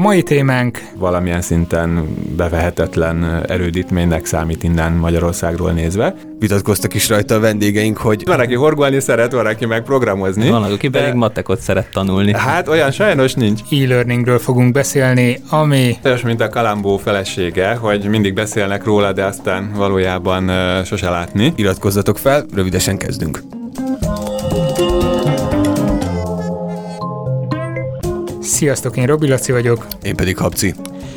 [0.00, 6.14] A mai témánk valamilyen szinten bevehetetlen erődítménynek számít innen Magyarországról nézve.
[6.38, 10.48] Vitatkoztak is rajta a vendégeink, hogy van, aki horgolni szeret, van, aki meg programozni.
[10.48, 10.98] Van, aki de...
[10.98, 12.32] pedig matekot szeret tanulni.
[12.32, 13.60] Hát olyan sajnos nincs.
[13.70, 15.96] E-learningről fogunk beszélni, ami...
[16.04, 21.52] Olyas, mint a Kalambó felesége, hogy mindig beszélnek róla, de aztán valójában uh, sose látni.
[21.56, 23.59] Iratkozzatok fel, rövidesen kezdünk.
[28.50, 29.86] Sziasztok, én Robi Laci vagyok.
[30.02, 30.74] Én pedig Habci.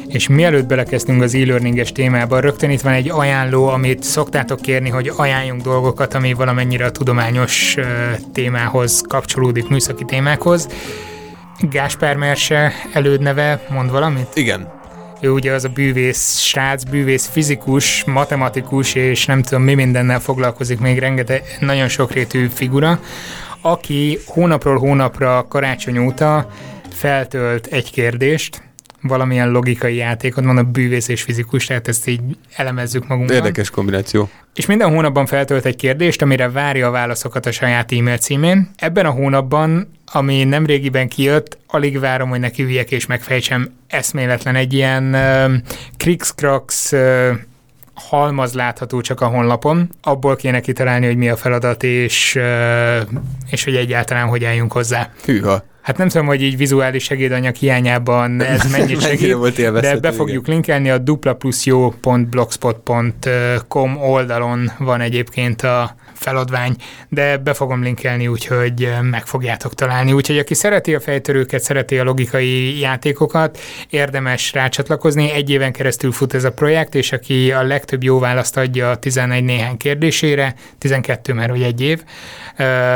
[0.08, 5.12] És mielőtt belekezdünk az e-learninges témába, rögtön itt van egy ajánló, amit szoktátok kérni, hogy
[5.16, 7.76] ajánljunk dolgokat, ami valamennyire a tudományos
[8.34, 10.68] témához kapcsolódik, műszaki témákhoz.
[11.60, 14.27] Gáspár Merse elődneve mond valamit?
[14.34, 14.72] Igen.
[15.22, 20.80] Ő ugye az a bűvész srác, bűvész fizikus, matematikus, és nem tudom mi mindennel foglalkozik
[20.80, 23.00] még rengeteg, nagyon sokrétű figura,
[23.62, 26.48] aki hónapról hónapra karácsony óta
[26.94, 28.62] feltölt egy kérdést,
[29.04, 32.22] valamilyen logikai játékot, mondom bűvész és fizikus, tehát ezt így
[32.55, 33.35] elemezzük magunkban.
[33.35, 34.30] Érdekes kombináció.
[34.54, 38.70] És minden hónapban feltölt egy kérdést, amire várja a válaszokat a saját e-mail címén.
[38.76, 44.55] Ebben a hónapban, ami nem régiben kijött, alig várom, hogy neki üljek és megfejtsem eszméletlen
[44.55, 45.54] egy ilyen uh,
[45.98, 47.30] Krix-Krax uh,
[47.94, 53.02] halmaz látható csak a honlapon, abból kéne kitalálni, hogy mi a feladat, és, uh,
[53.50, 55.10] és hogy egyáltalán hogy álljunk hozzá.
[55.26, 55.63] Hűha.
[55.84, 60.43] Hát nem tudom, hogy így vizuális segédanyag hiányában ez mennyit segít, volt de be fogjuk
[60.43, 60.53] igen.
[60.53, 66.75] linkelni a duplapluszjó.blogspot.com oldalon van egyébként a feladvány,
[67.09, 70.11] de be fogom linkelni, úgyhogy meg fogjátok találni.
[70.11, 75.31] Úgyhogy aki szereti a fejtörőket, szereti a logikai játékokat, érdemes rácsatlakozni.
[75.31, 78.95] Egy éven keresztül fut ez a projekt, és aki a legtöbb jó választ adja a
[78.95, 82.03] 11 néhány kérdésére, 12 mert hogy egy év.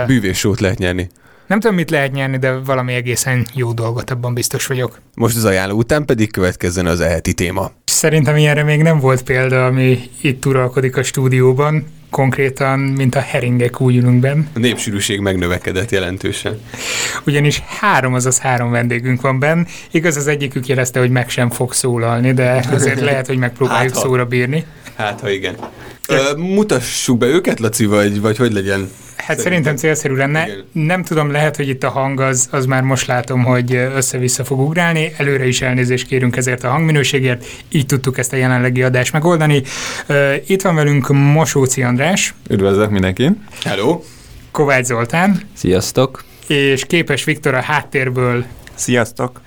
[0.06, 1.10] Bűvéssót lehet nyerni.
[1.48, 5.00] Nem tudom, mit lehet nyerni, de valami egészen jó dolgot, abban biztos vagyok.
[5.16, 7.72] Most az ajánló után pedig következzen az eheti téma.
[7.86, 13.82] Szerintem ilyenre még nem volt példa, ami itt uralkodik a stúdióban, konkrétan, mint a heringek
[13.82, 14.44] úgy ülünk benn.
[14.54, 16.60] A népsűrűség megnövekedett jelentősen.
[17.26, 19.66] Ugyanis három, azaz három vendégünk van benn.
[19.92, 24.04] Igaz, az egyikük jelezte, hogy meg sem fog szólalni, de azért lehet, hogy megpróbáljuk hát,
[24.04, 24.66] szóra bírni.
[24.96, 25.56] Hát, ha igen.
[26.08, 28.90] Ö, mutassuk be őket, Laci, vagy, vagy hogy legyen?
[29.28, 30.46] Hát szerintem célszerű lenne.
[30.46, 30.66] Igen.
[30.72, 34.60] Nem tudom, lehet, hogy itt a hang az, az már most látom, hogy össze-vissza fog
[34.60, 35.12] ugrálni.
[35.18, 37.46] Előre is elnézést kérünk ezért a hangminőségért.
[37.70, 39.64] Így tudtuk ezt a jelenlegi adást megoldani.
[40.46, 42.34] Itt van velünk Mosóci András.
[42.50, 43.44] Üdvözlök mindenkin.
[43.64, 44.02] Hello.
[44.52, 45.42] Kovács Zoltán.
[45.54, 46.24] Sziasztok.
[46.48, 48.46] És Képes Viktor a háttérből
[48.78, 49.42] Sziasztok!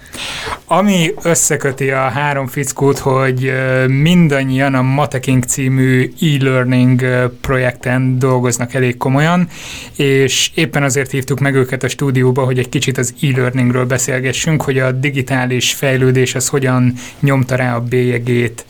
[0.66, 3.52] Ami összeköti a három fickót, hogy
[3.86, 9.48] mindannyian a Mateking című e-learning projekten dolgoznak elég komolyan,
[9.96, 14.78] és éppen azért hívtuk meg őket a stúdióba, hogy egy kicsit az e-learningről beszélgessünk, hogy
[14.78, 18.64] a digitális fejlődés az hogyan nyomta rá a bélyegét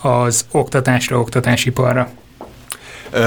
[0.00, 2.10] az oktatásra, oktatásiparra.
[3.12, 3.20] Uh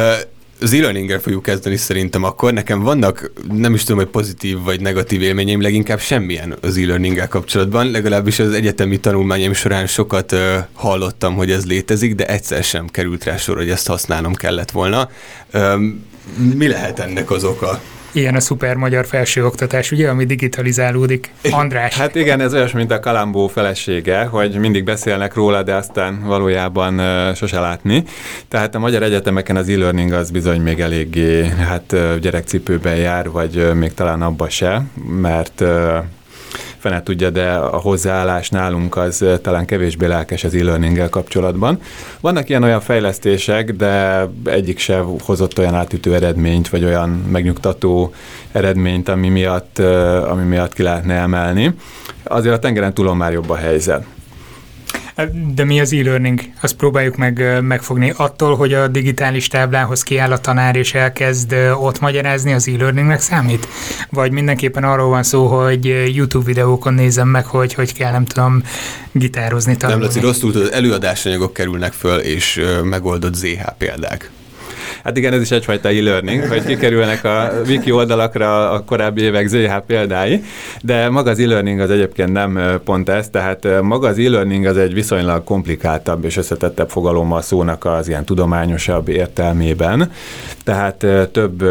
[0.61, 2.53] az e fogjuk kezdeni szerintem akkor.
[2.53, 7.91] Nekem vannak, nem is tudom, hogy pozitív vagy negatív élményeim, leginkább semmilyen az e kapcsolatban.
[7.91, 10.39] Legalábbis az egyetemi tanulmányaim során sokat uh,
[10.73, 15.09] hallottam, hogy ez létezik, de egyszer sem került rá sor, hogy ezt használnom kellett volna.
[15.53, 16.05] Um,
[16.55, 17.81] mi lehet ennek az oka?
[18.11, 21.31] Ilyen a szuper magyar felsőoktatás, ugye, ami digitalizálódik.
[21.51, 21.97] András.
[21.97, 27.01] Hát igen, ez olyas, mint a Kalambó felesége, hogy mindig beszélnek róla, de aztán valójában
[27.35, 28.03] sose látni.
[28.47, 33.93] Tehát a magyar egyetemeken az e-learning az bizony még eléggé hát gyerekcipőben jár, vagy még
[33.93, 34.81] talán abba se,
[35.21, 35.63] mert
[36.81, 41.79] fene tudja, de a hozzáállás nálunk az talán kevésbé lelkes az e-learninggel kapcsolatban.
[42.19, 48.13] Vannak ilyen olyan fejlesztések, de egyik se hozott olyan átütő eredményt, vagy olyan megnyugtató
[48.51, 49.79] eredményt, ami miatt,
[50.29, 51.73] ami miatt ki lehetne emelni.
[52.23, 54.05] Azért a tengeren túlon már jobb a helyzet.
[55.53, 56.39] De mi az e-learning?
[56.61, 58.13] Azt próbáljuk meg megfogni.
[58.15, 63.67] Attól, hogy a digitális táblához kiáll a tanár és elkezd ott magyarázni, az e-learningnek számít?
[64.09, 65.85] Vagy mindenképpen arról van szó, hogy
[66.15, 68.63] YouTube videókon nézem meg, hogy hogy kell, nem tudom,
[69.11, 70.01] gitározni, tanulni.
[70.01, 74.29] Nem, Laci, rosszul tudod, előadásanyagok kerülnek föl, és megoldott ZH példák.
[75.03, 79.77] Hát igen, ez is egyfajta e-learning, hogy kikerülnek a wiki oldalakra a korábbi évek ZH
[79.87, 80.43] példái,
[80.81, 84.93] de maga az e-learning az egyébként nem pont ez, tehát maga az e-learning az egy
[84.93, 90.11] viszonylag komplikáltabb és összetettebb fogalom a szónak az ilyen tudományosabb értelmében,
[90.63, 91.63] tehát több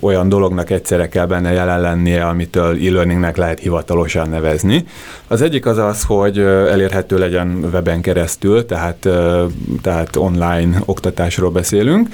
[0.00, 4.84] olyan dolognak egyszerre kell benne jelen lennie, amitől e-learningnek lehet hivatalosan nevezni.
[5.26, 9.08] Az egyik az az, hogy elérhető legyen weben keresztül, tehát,
[9.82, 12.08] tehát online oktatásról beszélünk.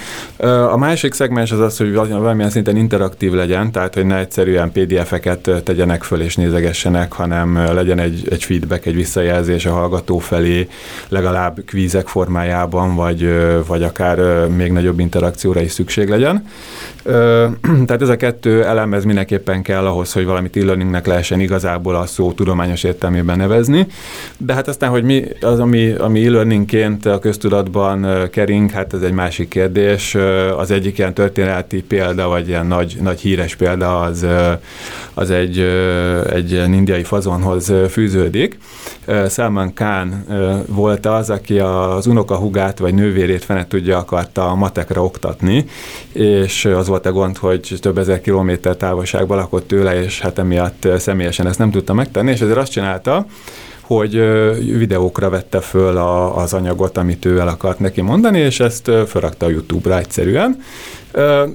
[0.47, 5.51] A másik szegmens az az, hogy valamilyen szinten interaktív legyen, tehát hogy ne egyszerűen PDF-eket
[5.65, 10.69] tegyenek föl és nézegessenek, hanem legyen egy, egy feedback, egy visszajelzés a hallgató felé,
[11.09, 13.29] legalább kvízek formájában, vagy,
[13.67, 16.45] vagy akár még nagyobb interakcióra is szükség legyen.
[17.87, 22.07] Tehát ez a kettő elem, ez mindenképpen kell ahhoz, hogy valamit e-learningnek lehessen igazából a
[22.07, 23.87] szó tudományos értelmében nevezni.
[24.39, 29.13] De hát aztán, hogy mi az, ami, ami e-learningként a köztudatban kering, hát ez egy
[29.13, 30.17] másik kérdés.
[30.57, 34.27] Az egyik ilyen történeti példa, vagy ilyen nagy, nagy híres példa az,
[35.15, 35.59] az egy,
[36.31, 38.59] egy indiai fazonhoz fűződik.
[39.29, 40.25] Salman Khan
[40.69, 45.65] volt az, aki az unokahugát vagy nővérét fene tudja akarta a matekra oktatni,
[46.13, 50.89] és az volt a gond, hogy több ezer kilométer távolságban lakott tőle, és hát emiatt
[50.99, 53.27] személyesen ezt nem tudta megtenni, és ezért azt csinálta,
[53.87, 54.21] hogy
[54.79, 59.47] videókra vette föl a, az anyagot, amit ő el akart neki mondani, és ezt felrakta
[59.47, 60.59] a YouTube-ra egyszerűen,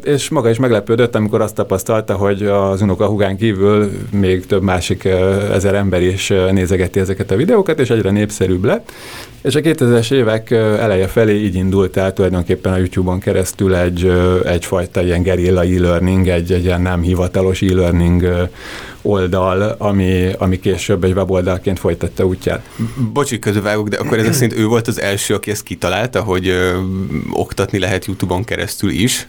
[0.03, 5.05] és maga is meglepődött, amikor azt tapasztalta, hogy az unokahugán kívül még több másik
[5.51, 8.91] ezer ember is nézegeti ezeket a videókat, és egyre népszerűbb lett.
[9.41, 14.11] És a 2000-es évek eleje felé így indult el tulajdonképpen a YouTube-on keresztül egy,
[14.45, 18.49] egyfajta ilyen gerilla e-learning, egy, egy ilyen nem hivatalos e-learning
[19.01, 22.69] oldal, ami, ami később egy weboldalként folytatta útját.
[23.13, 26.79] Bocsi, közövágok, de akkor ezek szerint ő volt az első, aki ezt kitalálta, hogy ö,
[27.31, 29.27] oktatni lehet YouTube-on keresztül is?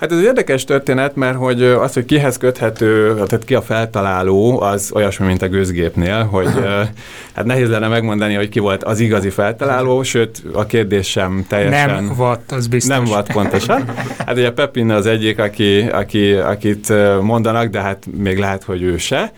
[0.00, 4.60] Hát ez egy érdekes történet, mert hogy az, hogy kihez köthető, tehát ki a feltaláló,
[4.60, 6.48] az olyasmi, mint a gőzgépnél, hogy
[7.34, 12.04] hát nehéz lenne megmondani, hogy ki volt az igazi feltaláló, sőt a kérdés sem teljesen...
[12.04, 12.96] Nem vatt, az biztos.
[12.96, 13.84] Nem vatt pontosan.
[14.26, 18.96] Hát ugye Pepin az egyik, aki, aki, akit mondanak, de hát még lehet, hogy ő
[18.96, 19.32] se.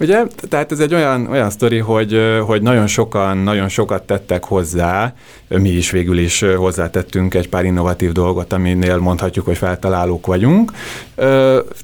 [0.00, 0.22] Ugye?
[0.48, 5.14] Tehát ez egy olyan, olyan sztori, hogy, hogy nagyon sokan, nagyon sokat tettek hozzá,
[5.48, 9.58] mi is végül is hozzátettünk egy pár innovatív dolgot, aminél mondhatjuk, hogy
[10.04, 10.72] feltalálók vagyunk.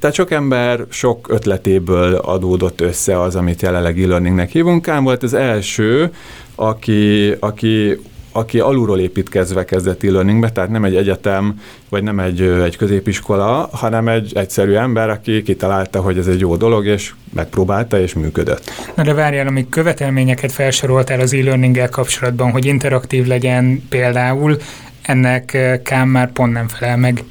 [0.01, 4.83] Tehát sok ember sok ötletéből adódott össze az, amit jelenleg e-learningnek hívunk.
[4.83, 6.13] Kám volt az első,
[6.55, 7.99] aki, aki
[8.33, 14.09] aki alulról építkezve kezdett e-learningbe, tehát nem egy egyetem, vagy nem egy, egy középiskola, hanem
[14.09, 18.71] egy egyszerű ember, aki kitalálta, hogy ez egy jó dolog, és megpróbálta, és működött.
[18.95, 24.57] Na de várjál, amíg követelményeket felsoroltál az e-learninggel kapcsolatban, hogy interaktív legyen például,
[25.03, 27.25] ennek Kám már pont nem felel meg.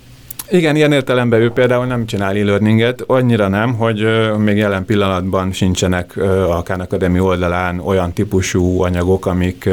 [0.51, 4.07] Igen, ilyen értelemben ő például nem csinál e-learninget, annyira nem, hogy
[4.37, 6.17] még jelen pillanatban sincsenek
[6.49, 9.69] a Khan Academy oldalán olyan típusú anyagok, amik,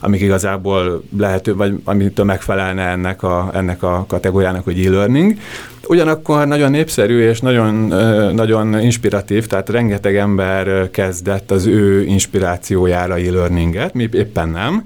[0.00, 5.34] amik igazából lehető, vagy amitől megfelelne ennek a, ennek a kategóriának, hogy e-learning.
[5.86, 7.74] Ugyanakkor nagyon népszerű és nagyon,
[8.34, 14.84] nagyon inspiratív, tehát rengeteg ember kezdett az ő inspirációjára e-learninget, mi éppen nem,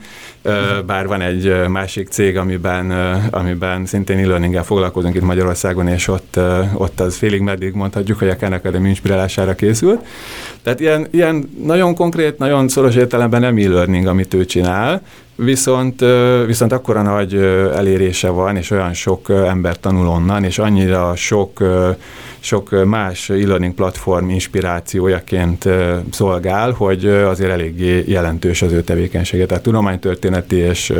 [0.86, 2.90] bár van egy másik cég, amiben,
[3.30, 6.38] amiben szintén e-learninggel foglalkozunk itt Magyarországon, és ott,
[6.74, 10.06] ott az félig meddig mondhatjuk, hogy a Khan Academy inspirálására készült.
[10.62, 15.02] Tehát ilyen, ilyen nagyon konkrét, nagyon szoros értelemben nem e-learning, amit ő csinál,
[15.38, 16.05] viszont,
[16.46, 17.35] viszont akkora nagy
[17.75, 21.64] elérése van, és olyan sok ember tanul onnan, és annyira sok,
[22.38, 25.69] sok más e-learning platform inspirációjaként
[26.11, 29.46] szolgál, hogy azért eléggé jelentős az ő tevékenysége.
[29.46, 30.93] Tehát tudománytörténeti és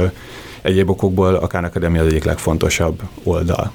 [0.63, 3.73] egyéb okokból a Khan az egyik legfontosabb oldal.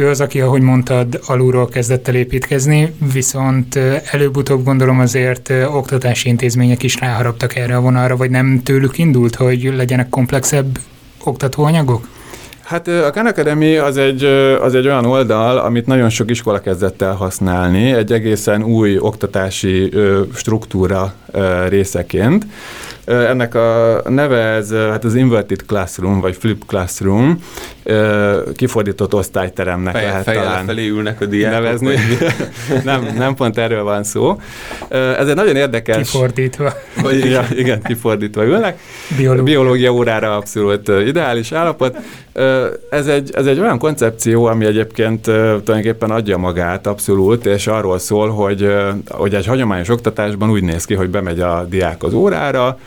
[0.00, 3.78] Ő az, aki, ahogy mondtad, alulról kezdett el építkezni, viszont
[4.10, 9.72] előbb-utóbb gondolom azért oktatási intézmények is ráharaptak erre a vonalra, vagy nem tőlük indult, hogy
[9.76, 10.78] legyenek komplexebb
[11.24, 12.08] oktatóanyagok?
[12.62, 14.24] Hát a Khan Academy az egy,
[14.60, 19.92] az egy olyan oldal, amit nagyon sok iskola kezdett el használni, egy egészen új oktatási
[20.34, 21.14] struktúra
[21.68, 22.46] részeként.
[23.10, 27.38] Ennek a neve ez, hát az Inverted Classroom, vagy Flip Classroom,
[28.56, 31.62] kifordított osztályteremnek Feje, lehet fejjel talán felé ülnek a diákok.
[31.62, 31.94] nevezni.
[32.84, 34.40] nem, nem pont erről van szó.
[34.88, 35.96] Ez egy nagyon érdekes...
[35.96, 36.72] Kifordítva.
[37.02, 38.78] Vagy, ja, igen, kifordítva ülnek.
[39.16, 39.42] Biológia.
[39.42, 41.96] Biológia órára abszolút ideális állapot.
[42.90, 48.28] Ez egy, ez egy olyan koncepció, ami egyébként tulajdonképpen adja magát abszolút, és arról szól,
[48.28, 48.74] hogy,
[49.08, 52.78] hogy egy hagyományos oktatásban úgy néz ki, hogy bemegy a diák az órára,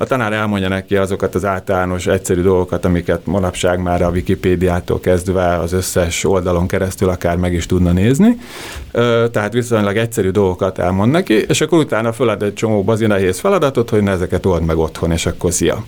[0.00, 5.56] a tanár elmondja neki azokat az általános egyszerű dolgokat, amiket manapság már a Wikipédiától kezdve
[5.58, 8.36] az összes oldalon keresztül akár meg is tudna nézni.
[9.30, 14.02] Tehát viszonylag egyszerű dolgokat elmond neki, és akkor utána fölad egy csomó bazinahéz feladatot, hogy
[14.02, 15.84] ne ezeket old meg otthon, és akkor szia.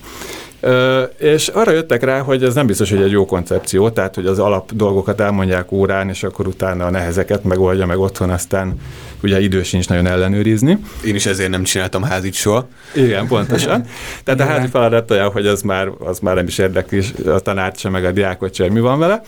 [0.61, 4.27] Ö, és arra jöttek rá, hogy ez nem biztos, hogy egy jó koncepció, tehát hogy
[4.27, 8.81] az alap dolgokat elmondják órán, és akkor utána a nehezeket megoldja meg otthon, aztán
[9.23, 10.79] ugye idő sincs nagyon ellenőrizni.
[11.05, 12.69] Én is ezért nem csináltam házit soha.
[12.95, 13.85] Igen, pontosan.
[14.25, 17.79] Tehát a házi feladat olyan, hogy az már, az már nem is érdekli a tanárt
[17.79, 19.23] sem, meg a diákot sem, mi van vele.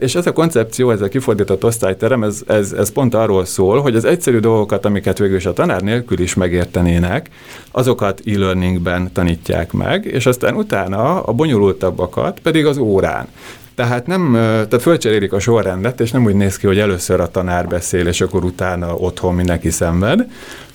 [0.00, 3.96] És ez a koncepció, ez a kifordított osztályterem, ez, ez, ez pont arról szól, hogy
[3.96, 7.28] az egyszerű dolgokat, amiket végül is a tanár nélkül is megértenének,
[7.70, 13.28] azokat e-learningben tanítják meg, és aztán utána a bonyolultabbakat pedig az órán.
[13.74, 17.66] Tehát nem, tehát fölcserélik a sorrendet, és nem úgy néz ki, hogy először a tanár
[17.66, 20.26] beszél, és akkor utána otthon mindenki szenved,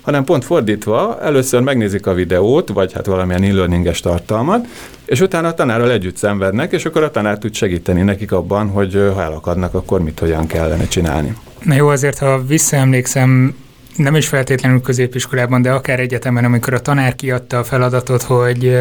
[0.01, 4.67] hanem pont fordítva, először megnézik a videót, vagy hát valamilyen e-learninges tartalmat,
[5.05, 8.93] és utána a tanárral együtt szenvednek, és akkor a tanár tud segíteni nekik abban, hogy
[8.93, 11.35] ha elakadnak, akkor mit hogyan kellene csinálni.
[11.63, 13.55] Na jó, azért ha visszaemlékszem,
[13.99, 18.77] nem is feltétlenül középiskolában, de akár egyetemen, amikor a tanár kiadta a feladatot, hogy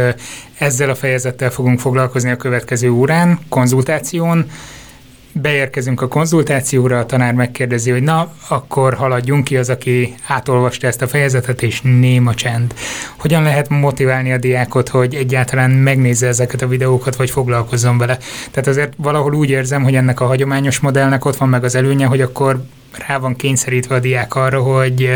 [0.59, 4.51] ezzel a fejezettel fogunk foglalkozni a következő órán, konzultáción,
[5.33, 11.03] beérkezünk a konzultációra, a tanár megkérdezi, hogy na, akkor haladjunk ki az, aki átolvasta ezt
[11.03, 12.75] a fejezetet, és néma csend.
[13.17, 18.19] Hogyan lehet motiválni a diákot, hogy egyáltalán megnézze ezeket a videókat, vagy foglalkozzon vele?
[18.51, 22.07] Tehát azért valahol úgy érzem, hogy ennek a hagyományos modellnek ott van meg az előnye,
[22.07, 22.63] hogy akkor
[23.07, 25.11] rá van kényszerítve a diák arra, hogy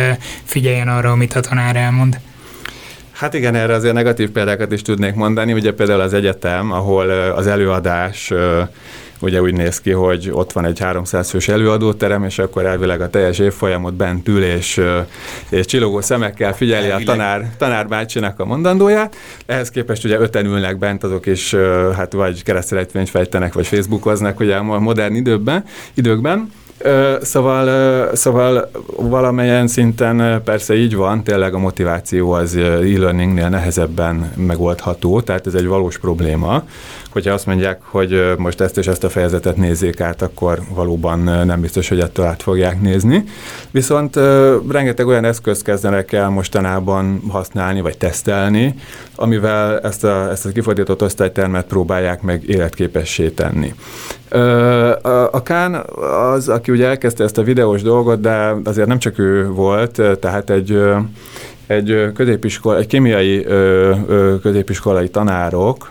[0.44, 2.18] figyeljen arra, amit a tanár elmond.
[3.12, 5.52] Hát igen, erre azért negatív példákat is tudnék mondani.
[5.52, 8.32] Ugye például az egyetem, ahol az előadás
[9.22, 13.10] ugye úgy néz ki, hogy ott van egy 300 fős előadóterem, és akkor elvileg a
[13.10, 14.80] teljes évfolyamot bent ül, és,
[15.48, 17.08] és csillogó szemekkel figyeli elvileg.
[17.08, 19.16] a tanár, tanár bácsinak a mondandóját.
[19.46, 21.54] Ehhez képest ugye öten ülnek bent, azok is
[21.96, 25.64] hát vagy keresztrejtvényt fejtenek, vagy facebookoznak ugye a modern időkben,
[25.94, 26.52] időkben
[27.22, 35.46] Szóval, szóval valamelyen szinten persze így van, tényleg a motiváció az e-learningnél nehezebben megoldható, tehát
[35.46, 36.62] ez egy valós probléma.
[37.12, 41.60] Hogyha azt mondják, hogy most ezt és ezt a fejezetet nézzék át, akkor valóban nem
[41.60, 43.24] biztos, hogy ettől át fogják nézni.
[43.70, 44.16] Viszont
[44.68, 48.74] rengeteg olyan eszközt kezdenek el mostanában használni, vagy tesztelni,
[49.16, 53.74] amivel ezt a, ezt a kifordított osztálytermet próbálják meg életképessé tenni.
[55.30, 55.74] A Kán
[56.32, 60.50] az, aki ugye elkezdte ezt a videós dolgot, de azért nem csak ő volt, tehát
[60.50, 60.78] egy
[61.66, 63.46] egy középiskola, egy kémiai
[64.42, 65.90] középiskolai tanárok,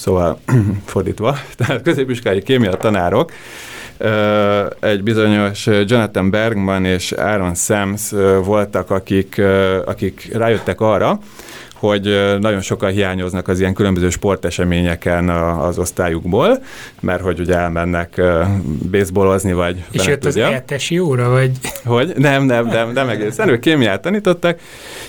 [0.00, 0.40] szóval
[0.92, 3.32] fordítva, tehát középiskolai kémia tanárok,
[4.80, 8.10] egy bizonyos Jonathan Bergman és Aaron Sams
[8.44, 9.42] voltak, akik,
[9.84, 11.18] akik rájöttek arra,
[11.80, 16.62] hogy nagyon sokan hiányoznak az ilyen különböző sporteseményeken az osztályukból,
[17.00, 18.20] mert hogy ugye elmennek
[18.90, 19.84] baseballozni, vagy...
[19.90, 21.50] És jött az eltesi óra, vagy...
[21.84, 22.12] Hogy?
[22.16, 23.48] Nem, nem, nem, nem egészen.
[23.48, 24.58] Ők kémiát tanítottak,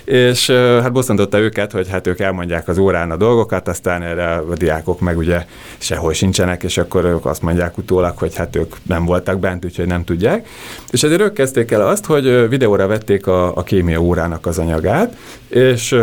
[0.04, 4.54] és hát bosszantotta őket, hogy hát ők elmondják az órán a dolgokat, aztán erre a
[4.56, 5.46] diákok meg ugye
[5.78, 9.88] sehol sincsenek, és akkor ők azt mondják utólag, hogy hát ők nem voltak bent, úgyhogy
[9.88, 10.48] nem tudják.
[10.92, 15.16] És ezért ők kezdték el azt, hogy videóra vették a, a kémia órának az anyagát,
[15.48, 15.96] és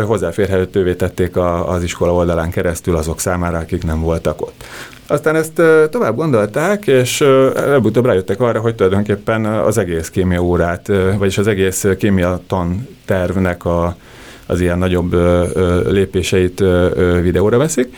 [0.59, 4.63] hozzáférhetővé tették a, az iskola oldalán keresztül azok számára, akik nem voltak ott.
[5.07, 7.21] Aztán ezt tovább gondolták, és
[7.55, 13.97] előbb-utóbb rájöttek arra, hogy tulajdonképpen az egész kémia órát, vagyis az egész kémia tantervnek a,
[14.45, 15.15] az ilyen nagyobb
[15.91, 16.63] lépéseit
[17.21, 17.95] videóra veszik,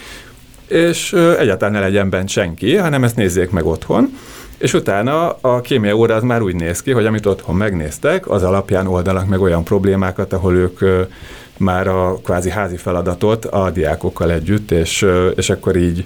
[0.68, 4.18] és egyáltalán ne legyen bent senki, hanem ezt nézzék meg otthon,
[4.58, 8.44] és utána a kémia óra az már úgy néz ki, hogy amit otthon megnéztek, az
[8.44, 10.80] alapján oldanak meg olyan problémákat, ahol ők
[11.62, 16.06] már a kvázi házi feladatot a diákokkal együtt, és, és akkor így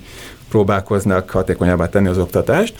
[0.49, 2.73] próbálkoznak hatékonyabbá tenni az oktatást.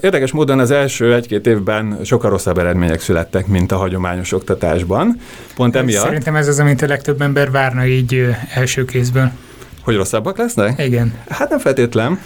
[0.00, 5.20] Érdekes módon az első egy-két évben sokkal rosszabb eredmények születtek, mint a hagyományos oktatásban.
[5.54, 6.04] Pont emiatt.
[6.04, 9.30] Szerintem ez az, amit a legtöbb ember várna így első kézből.
[9.84, 10.84] Hogy rosszabbak lesznek?
[10.84, 11.14] Igen.
[11.28, 12.20] Hát nem feltétlen,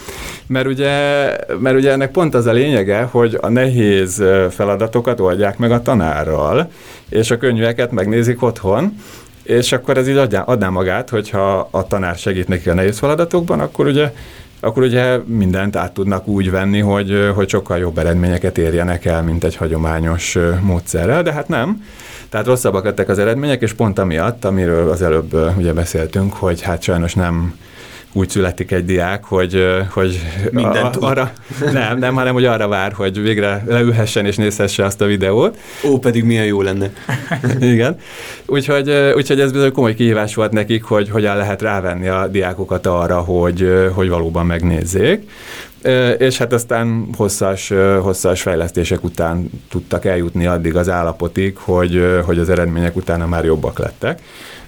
[0.47, 0.91] mert ugye,
[1.61, 6.71] mert ugye ennek pont az a lényege, hogy a nehéz feladatokat oldják meg a tanárral,
[7.09, 9.01] és a könyveket megnézik otthon,
[9.47, 13.61] és akkor ez így adná, adná magát, hogyha a tanár segít neki a nehéz feladatokban,
[13.61, 14.13] akkor ugye
[14.61, 19.45] akkor ugye mindent át tudnak úgy venni, hogy, hogy sokkal jobb eredményeket érjenek el, mint
[19.45, 21.83] egy hagyományos módszerrel, de hát nem.
[22.29, 26.83] Tehát rosszabbak lettek az eredmények, és pont amiatt, amiről az előbb ugye beszéltünk, hogy hát
[26.83, 27.59] sajnos nem
[28.17, 30.21] úgy születik egy diák, hogy, hogy
[30.51, 31.33] Mindent a, arra,
[31.73, 35.59] nem, nem, hanem hogy arra vár, hogy végre leülhessen és nézhesse azt a videót.
[35.85, 36.91] Ó, pedig milyen jó lenne.
[37.61, 37.99] Igen.
[38.47, 43.21] Úgyhogy, úgyhogy ez bizony komoly kihívás volt nekik, hogy hogyan lehet rávenni a diákokat arra,
[43.21, 45.31] hogy, hogy valóban megnézzék.
[46.19, 52.49] és hát aztán hosszas, hosszas fejlesztések után tudtak eljutni addig az állapotig, hogy, hogy az
[52.49, 54.21] eredmények utána már jobbak lettek.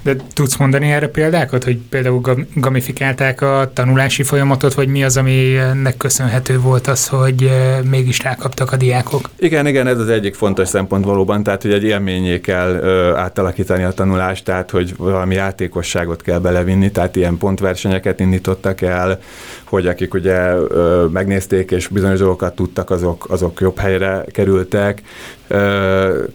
[0.08, 2.20] De tudsz mondani erre példákat, hogy például
[2.54, 7.50] gamifikálták a tanulási folyamatot, vagy mi az, ami ennek köszönhető volt az, hogy
[7.90, 9.30] mégis rákaptak a diákok?
[9.38, 13.82] Igen, igen, ez az egyik fontos szempont valóban, tehát hogy egy élményé kell ö, átalakítani
[13.82, 19.18] a tanulást, tehát hogy valami játékosságot kell belevinni, tehát ilyen pontversenyeket indítottak el,
[19.64, 25.02] hogy akik ugye ö, megnézték és bizonyos dolgokat tudtak, azok, azok jobb helyre kerültek,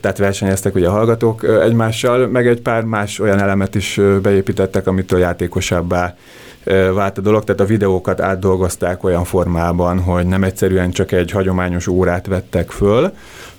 [0.01, 5.19] tehát versenyeztek ugye a hallgatók egymással, meg egy pár más olyan elemet is beépítettek, amitől
[5.19, 6.15] játékosabbá
[6.93, 11.87] vált a dolog, tehát a videókat átdolgozták olyan formában, hogy nem egyszerűen csak egy hagyományos
[11.87, 13.13] órát vettek föl,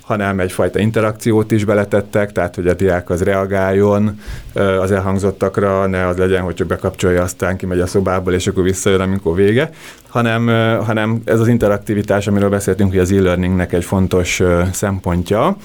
[0.05, 4.19] hanem egyfajta interakciót is beletettek, tehát hogy a diák az reagáljon
[4.53, 9.01] az elhangzottakra, ne az legyen, hogy csak bekapcsolja, aztán kimegy a szobából, és akkor visszajön,
[9.01, 9.69] amikor vége,
[10.15, 10.47] hanem,
[10.85, 15.57] hanem ez az interaktivitás, amiről beszéltünk, hogy az e-learningnek egy fontos szempontja.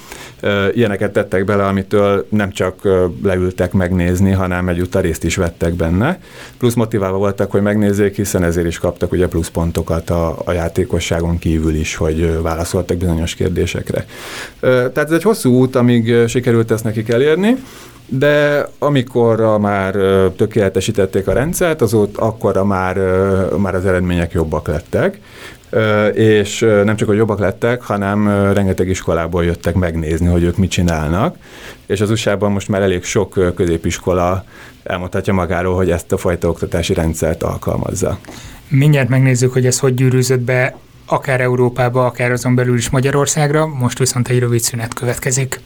[0.73, 2.75] Ilyeneket tettek bele, amitől nem csak
[3.23, 6.21] leültek megnézni, hanem egyúttal részt is vettek benne.
[6.59, 11.75] Plusz motiválva voltak, hogy megnézzék, hiszen ezért is kaptak ugye pluszpontokat a, a játékosságon kívül
[11.75, 14.05] is, hogy válaszoltak bizonyos kérdésekre.
[14.61, 17.57] Tehát ez egy hosszú út, amíg sikerült ezt nekik elérni,
[18.07, 19.95] de amikor már
[20.37, 22.97] tökéletesítették a rendszert, azóta akkorra már,
[23.57, 25.21] már az eredmények jobbak lettek,
[26.15, 31.37] és nem csak, hogy jobbak lettek, hanem rengeteg iskolából jöttek megnézni, hogy ők mit csinálnak,
[31.87, 34.45] és az usa most már elég sok középiskola
[34.83, 38.19] elmondhatja magáról, hogy ezt a fajta oktatási rendszert alkalmazza.
[38.69, 40.77] Mindjárt megnézzük, hogy ez hogy gyűrűzött be
[41.11, 45.61] akár Európába, akár azon belül is Magyarországra, most viszont egy rövid szünet következik.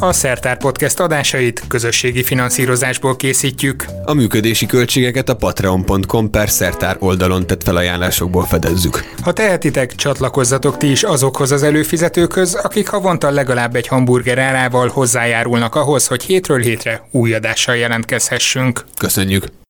[0.00, 3.84] A Szertár Podcast adásait közösségi finanszírozásból készítjük.
[4.04, 9.04] A működési költségeket a patreon.com per szertár oldalon tett felajánlásokból fedezzük.
[9.22, 15.74] Ha tehetitek, csatlakozzatok ti is azokhoz az előfizetőkhöz, akik havonta legalább egy hamburger árával hozzájárulnak
[15.74, 18.84] ahhoz, hogy hétről hétre új adással jelentkezhessünk.
[18.98, 19.63] Köszönjük!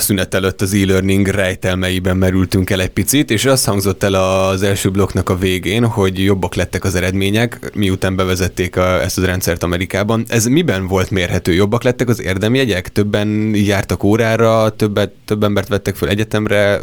[0.00, 4.62] A szünet előtt az e-learning rejtelmeiben merültünk el egy picit, és azt hangzott el az
[4.62, 9.62] első blokknak a végén, hogy jobbak lettek az eredmények, miután bevezették a, ezt a rendszert
[9.62, 10.24] Amerikában.
[10.28, 11.52] Ez miben volt mérhető?
[11.52, 12.88] Jobbak lettek az érdemjegyek?
[12.88, 16.74] Többen jártak órára, többet, több embert vettek fel egyetemre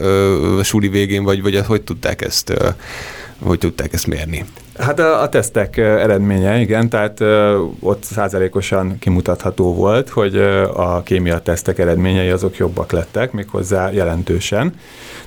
[0.58, 2.54] a suli végén, vagy, vagy hogy tudták ezt
[3.42, 4.46] hogy tudták ezt mérni?
[4.78, 7.22] Hát a, a tesztek eredménye, igen, tehát
[7.80, 10.38] ott százalékosan kimutatható volt, hogy
[10.74, 14.74] a kémia tesztek eredményei azok jobbak lettek, méghozzá jelentősen.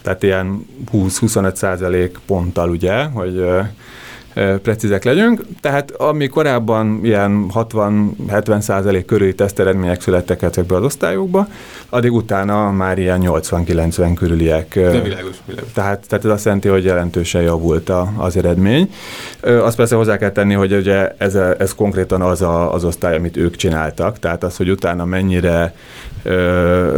[0.03, 3.45] Tehát ilyen 20-25 százalék ponttal ugye, hogy
[4.35, 5.43] precízek legyünk.
[5.61, 11.49] Tehát ami korábban ilyen 60-70 százalék körüli teszteredmények születtek ezekbe az osztályokba,
[11.89, 14.75] addig utána már ilyen 80-90 körüliek.
[14.75, 15.73] De világos, világos.
[15.73, 18.93] Tehát, tehát ez azt jelenti, hogy jelentősen javult a, az eredmény.
[19.41, 23.37] Azt persze hozzá kell tenni, hogy ugye ez, ez konkrétan az a, az osztály, amit
[23.37, 25.75] ők csináltak, tehát az, hogy utána mennyire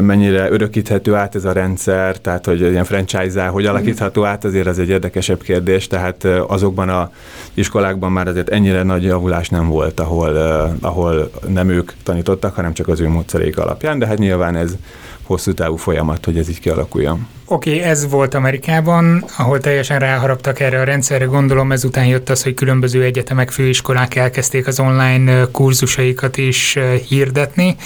[0.01, 4.79] mennyire örökíthető át ez a rendszer, tehát hogy ilyen franchise hogy alakítható át, azért az
[4.79, 7.11] egy érdekesebb kérdés, tehát azokban a
[7.55, 10.37] iskolákban már azért ennyire nagy javulás nem volt, ahol,
[10.81, 14.77] ahol nem ők tanítottak, hanem csak az ő módszerék alapján, de hát nyilván ez
[15.23, 17.27] hosszú távú folyamat, hogy ez így kialakuljon.
[17.47, 21.25] Oké, okay, ez volt Amerikában, ahol teljesen ráharaptak erre a rendszerre.
[21.25, 27.77] Gondolom ezután jött az, hogy különböző egyetemek, főiskolák elkezdték az online kurzusaikat is hirdetni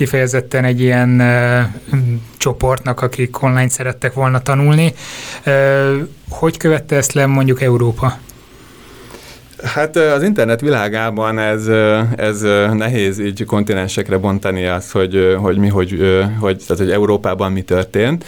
[0.00, 1.22] kifejezetten egy ilyen
[2.36, 4.94] csoportnak, akik online szerettek volna tanulni.
[6.28, 8.18] Hogy követte ezt le mondjuk Európa?
[9.64, 11.66] Hát az internet világában ez,
[12.16, 12.40] ez
[12.72, 15.90] nehéz így kontinensekre bontani azt, hogy, hogy mi, hogy,
[16.40, 18.24] hogy, tehát, hogy Európában mi történt.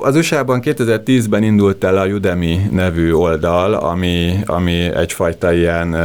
[0.00, 5.96] Az USA-ban 2010-ben indult el a Udemy nevű oldal, ami, ami egyfajta ilyen,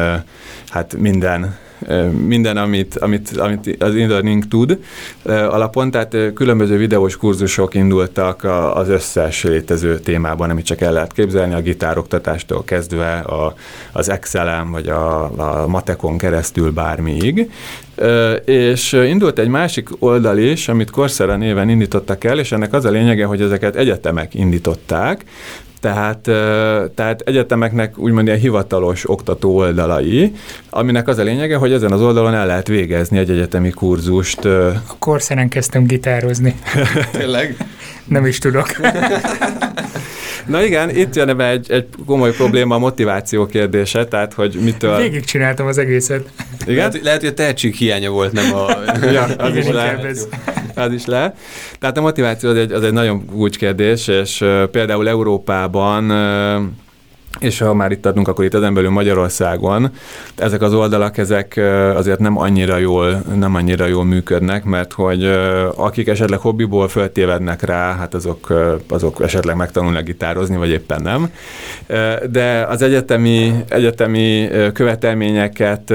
[0.69, 1.61] hát minden
[2.25, 4.79] minden, amit, amit, amit az e-learning tud
[5.25, 8.43] alapon, tehát különböző videós kurzusok indultak
[8.73, 13.55] az összes létező témában, amit csak el lehet képzelni, a gitároktatástól kezdve a,
[13.91, 15.23] az Excel-en, vagy a,
[15.63, 17.51] a Matekon keresztül bármiig.
[18.45, 22.89] És indult egy másik oldal is, amit Coursera néven indítottak el, és ennek az a
[22.89, 25.25] lényege, hogy ezeket egyetemek indították,
[25.83, 26.19] tehát,
[26.95, 30.33] tehát egyetemeknek úgymond ilyen hivatalos oktató oldalai,
[30.69, 34.45] aminek az a lényege, hogy ezen az oldalon el lehet végezni egy egyetemi kurzust.
[34.45, 36.55] A korszeren kezdtem gitározni.
[37.11, 37.57] Tényleg?
[38.05, 38.67] Nem is tudok.
[40.45, 44.97] Na igen, itt jön be egy, egy komoly probléma a motiváció kérdése, tehát hogy mitől...
[44.97, 46.29] Végig csináltam az egészet.
[46.61, 46.75] Igen?
[46.75, 48.67] Lehet, lehet, hogy a tehetség hiánya volt, nem a...
[49.11, 50.03] ja, az Igen, is lehet.
[50.03, 50.27] ez.
[50.75, 51.37] Az is lehet.
[51.79, 56.11] Tehát a motiváció az egy, az egy nagyon kulcskérdés, és például Európában
[57.39, 59.91] és ha már itt adunk, akkor itt ezen belül Magyarországon,
[60.35, 61.61] ezek az oldalak, ezek
[61.95, 65.23] azért nem annyira jól, nem annyira jól működnek, mert hogy
[65.75, 68.53] akik esetleg hobbiból föltévednek rá, hát azok,
[68.89, 71.31] azok esetleg megtanulnak gitározni, vagy éppen nem.
[72.31, 75.93] De az egyetemi, egyetemi követelményeket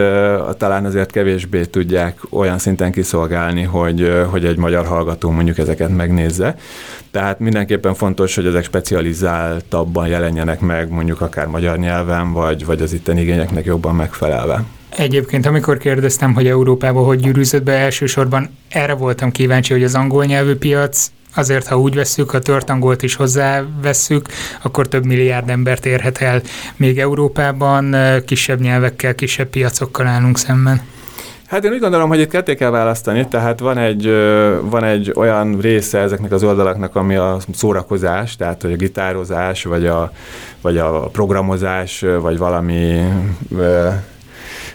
[0.57, 6.57] talán azért kevésbé tudják olyan szinten kiszolgálni, hogy, hogy egy magyar hallgató mondjuk ezeket megnézze.
[7.11, 12.93] Tehát mindenképpen fontos, hogy ezek specializáltabban jelenjenek meg, mondjuk akár magyar nyelven, vagy, vagy az
[12.93, 14.65] itten igényeknek jobban megfelelve.
[14.97, 20.25] Egyébként, amikor kérdeztem, hogy Európába hogy gyűrűzött be, elsősorban erre voltam kíváncsi, hogy az angol
[20.25, 24.27] nyelvű piac azért, ha úgy vesszük, a tört angolt is hozzávesszük,
[24.63, 26.43] akkor több milliárd embert érhet el.
[26.77, 30.81] Még Európában ö, kisebb nyelvekkel, kisebb piacokkal állunk szemben.
[31.49, 34.07] Hát én úgy gondolom, hogy itt ketté kell választani, tehát van egy,
[34.63, 39.87] van egy olyan része ezeknek az oldalaknak, ami a szórakozás, tehát hogy a gitározás, vagy
[39.87, 40.13] a,
[40.61, 43.01] vagy a programozás, vagy valami,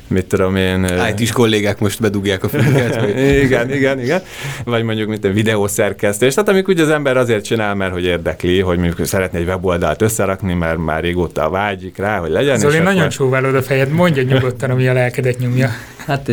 [0.07, 0.87] mit tudom én...
[1.15, 3.09] IT-s kollégák most bedugják a fülüket,
[3.45, 4.21] igen, igen, igen.
[4.65, 6.33] Vagy mondjuk, mint a videószerkesztés.
[6.33, 10.01] Tehát amikor ugye az ember azért csinál, mert hogy érdekli, hogy mondjuk szeretné egy weboldalt
[10.01, 12.55] összerakni, mert már régóta vágyik rá, hogy legyen.
[12.55, 13.07] És nagyon akkor...
[13.07, 15.69] csóválod a fejed, mondja nyugodtan, ami a lelkedet nyomja.
[15.97, 16.31] Hát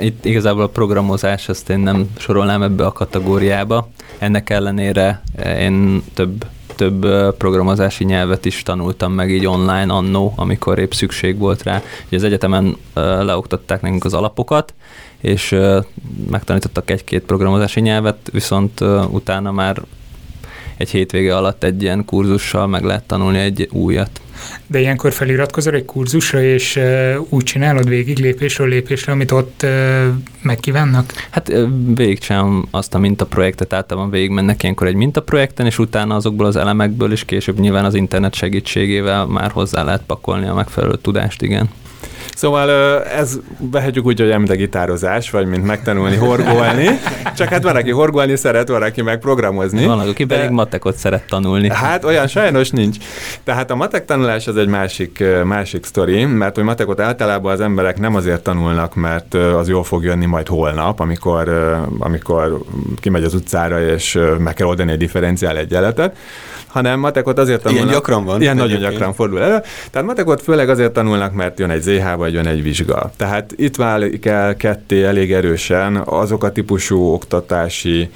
[0.00, 3.90] itt igazából a programozás, azt én nem sorolnám ebbe a kategóriába.
[4.18, 5.22] Ennek ellenére
[5.58, 6.44] én több
[6.76, 7.06] több
[7.36, 11.82] programozási nyelvet is tanultam meg így online annó, amikor épp szükség volt rá.
[12.06, 14.74] Ugye az egyetemen leoktatták nekünk az alapokat,
[15.20, 15.56] és
[16.30, 19.82] megtanítottak egy-két programozási nyelvet, viszont utána már
[20.76, 24.20] egy hétvége alatt egy ilyen kurzussal meg lehet tanulni egy újat.
[24.66, 26.80] De ilyenkor feliratkozol egy kurzusra, és
[27.28, 29.66] úgy csinálod végig lépésről lépésre, amit ott
[30.42, 31.12] megkívánnak?
[31.30, 31.52] Hát
[31.94, 37.24] végigcsinálom azt a mintaprojektet, általában végigmennek ilyenkor egy mintaprojekten, és utána azokból az elemekből is
[37.24, 41.68] később nyilván az internet segítségével már hozzá lehet pakolni a megfelelő tudást, igen.
[42.34, 42.70] Szóval
[43.02, 46.88] ez vehetjük úgy, hogy mint a gitározás, vagy mint megtanulni horgolni.
[47.36, 49.86] Csak hát van, aki horgolni szeret, van, aki meg programozni.
[49.86, 51.70] Van, aki De- pedig matekot szeret tanulni.
[51.70, 52.96] Hát olyan sajnos nincs.
[53.44, 57.98] Tehát a matek tanulás az egy másik, másik sztori, mert hogy matekot általában az emberek
[57.98, 61.48] nem azért tanulnak, mert az jól fog jönni majd holnap, amikor,
[61.98, 62.58] amikor
[63.00, 66.16] kimegy az utcára, és meg kell oldani egy differenciál egyenletet,
[66.66, 67.86] hanem matekot azért tanulnak.
[67.86, 68.40] Ilyen gyakran van.
[68.40, 69.62] Ilyen nagyon gyakran fordul elő.
[69.90, 73.12] Tehát matekot főleg azért tanulnak, mert jön egy ZH vagy jön egy vizsga.
[73.16, 78.10] Tehát itt válik el ketté elég erősen azok a típusú oktatási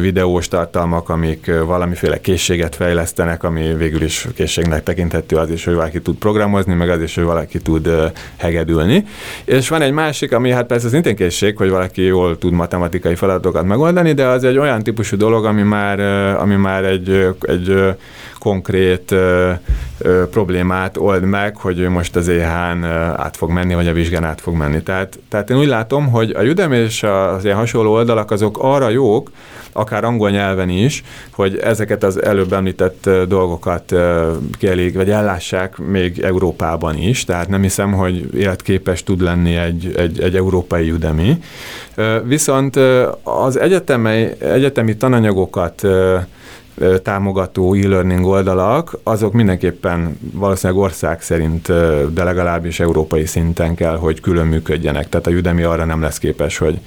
[0.00, 6.00] videós tartalmak, amik valamiféle készséget fejlesztenek, ami végül is készségnek tekinthető az is, hogy valaki
[6.00, 7.90] tud programozni, meg az is, hogy valaki tud
[8.36, 9.04] hegedülni.
[9.44, 13.64] És van egy másik, ami hát persze szintén készség, hogy valaki jól tud matematikai feladatokat
[13.64, 16.00] megoldani, de az egy olyan típusú dolog, ami már,
[16.36, 17.94] ami már egy, egy
[18.40, 19.52] konkrét ö,
[19.98, 22.84] ö, problémát old meg, hogy ő most az EH-n
[23.16, 24.82] át fog menni, vagy a vizsgán át fog menni.
[24.82, 28.88] Tehát, tehát én úgy látom, hogy a Udemy és az ilyen hasonló oldalak azok arra
[28.88, 29.30] jók,
[29.72, 33.94] akár angol nyelven is, hogy ezeket az előbb említett dolgokat
[34.58, 40.20] kielég, vagy ellássák még Európában is, tehát nem hiszem, hogy életképes tud lenni egy, egy,
[40.20, 41.42] egy európai Udemy.
[42.24, 42.76] Viszont
[43.22, 45.86] az egyetemi, egyetemi tananyagokat
[47.02, 51.66] támogató e-learning oldalak, azok mindenképpen valószínűleg ország szerint,
[52.12, 55.08] de legalábbis európai szinten kell, hogy külön működjenek.
[55.08, 56.78] Tehát a Udemy arra nem lesz képes, hogy,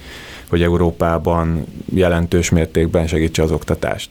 [0.48, 4.08] hogy Európában jelentős mértékben segítse az oktatást.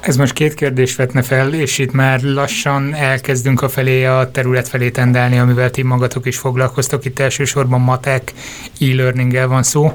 [0.00, 4.68] Ez most két kérdést vetne fel, és itt már lassan elkezdünk a felé, a terület
[4.68, 7.04] felé tendálni, amivel ti magatok is foglalkoztok.
[7.04, 8.32] Itt elsősorban matek,
[8.80, 9.92] e-learninggel van szó.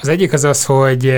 [0.00, 1.14] Az egyik az az, hogy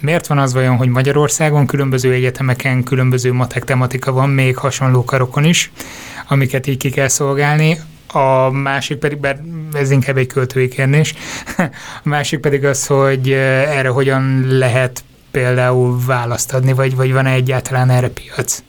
[0.00, 5.44] miért van az vajon, hogy Magyarországon különböző egyetemeken különböző matek tematika van, még hasonló karokon
[5.44, 5.72] is,
[6.28, 7.78] amiket így ki kell szolgálni.
[8.06, 9.40] A másik pedig, bár
[9.72, 11.14] ez inkább egy költői kérdés,
[12.04, 17.32] a másik pedig az, hogy eh, erre hogyan lehet például választ adni, vagy, vagy van-e
[17.32, 18.62] egyáltalán erre piac?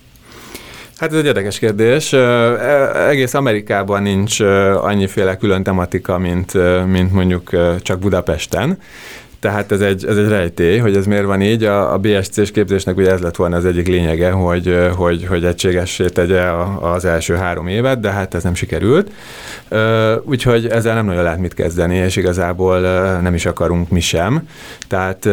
[0.98, 2.14] Hát ez egy érdekes kérdés.
[2.14, 4.40] E- Egész Amerikában nincs
[4.82, 6.54] annyiféle külön tematika, mint,
[6.88, 7.50] mint mondjuk
[7.82, 8.80] csak Budapesten.
[9.46, 11.64] Tehát ez egy, ez egy rejtély, hogy ez miért van így.
[11.64, 16.06] A, a BSC-s képzésnek ugye ez lett volna az egyik lényege, hogy, hogy, hogy egységessé
[16.06, 16.42] tegye
[16.82, 19.12] az első három évet, de hát ez nem sikerült.
[20.24, 22.80] Úgyhogy ezzel nem nagyon lehet mit kezdeni, és igazából
[23.22, 24.48] nem is akarunk mi sem.
[24.88, 25.26] Tehát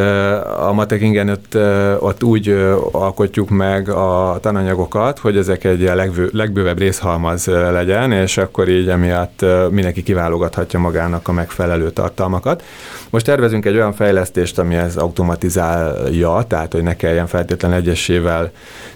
[0.58, 1.56] a Matekingen ott,
[1.98, 2.48] ott úgy
[2.90, 9.44] alkotjuk meg a tananyagokat, hogy ezek egy legbő, legbővebb részhalmaz legyen, és akkor így emiatt
[9.70, 12.62] mindenki kiválogathatja magának a megfelelő tartalmakat.
[13.12, 18.50] Most tervezünk egy olyan fejlesztést, ami ez automatizálja, tehát hogy ne kelljen feltétlenül egyesével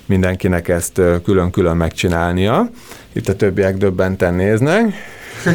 [0.07, 2.69] mindenkinek ezt külön-külön megcsinálnia.
[3.13, 4.93] Itt a többiek döbbenten néznek,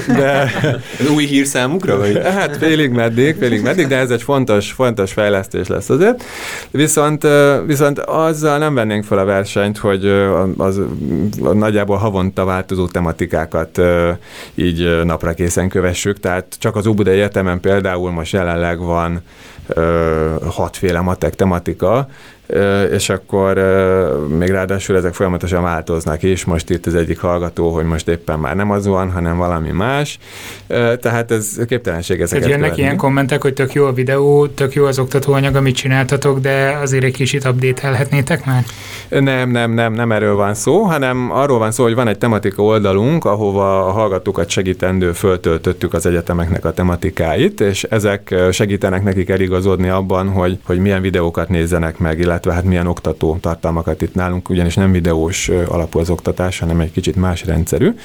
[0.08, 0.52] de...
[1.00, 1.98] Ez új hír számukra?
[1.98, 2.22] Vagy?
[2.24, 6.24] Hát félig meddig, félig meddig, de ez egy fontos, fontos fejlesztés lesz azért.
[6.72, 7.28] Viszont,
[7.65, 10.06] viszont azzal nem vennénk fel a versenyt, hogy
[10.58, 10.78] az,
[11.38, 13.82] az nagyjából havonta változó tematikákat
[14.56, 19.22] így napra készen kövessük, tehát csak az Óbudai Egyetemen például most jelenleg van
[20.50, 22.08] hatféle matek tematika,
[22.91, 23.54] és akkor
[24.38, 26.45] még ráadásul ezek folyamatosan változnak is.
[26.45, 30.19] Most itt az egyik hallgató, hogy most éppen már nem az van, hanem valami más.
[31.00, 34.86] Tehát ez képtelenség ezeket Tehát jönnek ilyen kommentek, hogy tök jó a videó, tök jó
[34.86, 38.63] az oktatóanyag, amit csináltatok, de azért egy kicsit update-elhetnétek már?
[39.10, 42.63] Nem, nem, nem, nem erről van szó, hanem arról van szó, hogy van egy tematika
[42.63, 49.90] oldalunk, ahova a hallgatókat segítendő föltöltöttük az egyetemeknek a tematikáit, és ezek segítenek nekik eligazodni
[49.90, 54.76] abban, hogy, hogy milyen videókat nézzenek meg, illetve hát milyen oktató tartalmakat itt nálunk, ugyanis
[54.76, 57.96] nem videós alapú az oktatás, hanem egy kicsit más rendszerű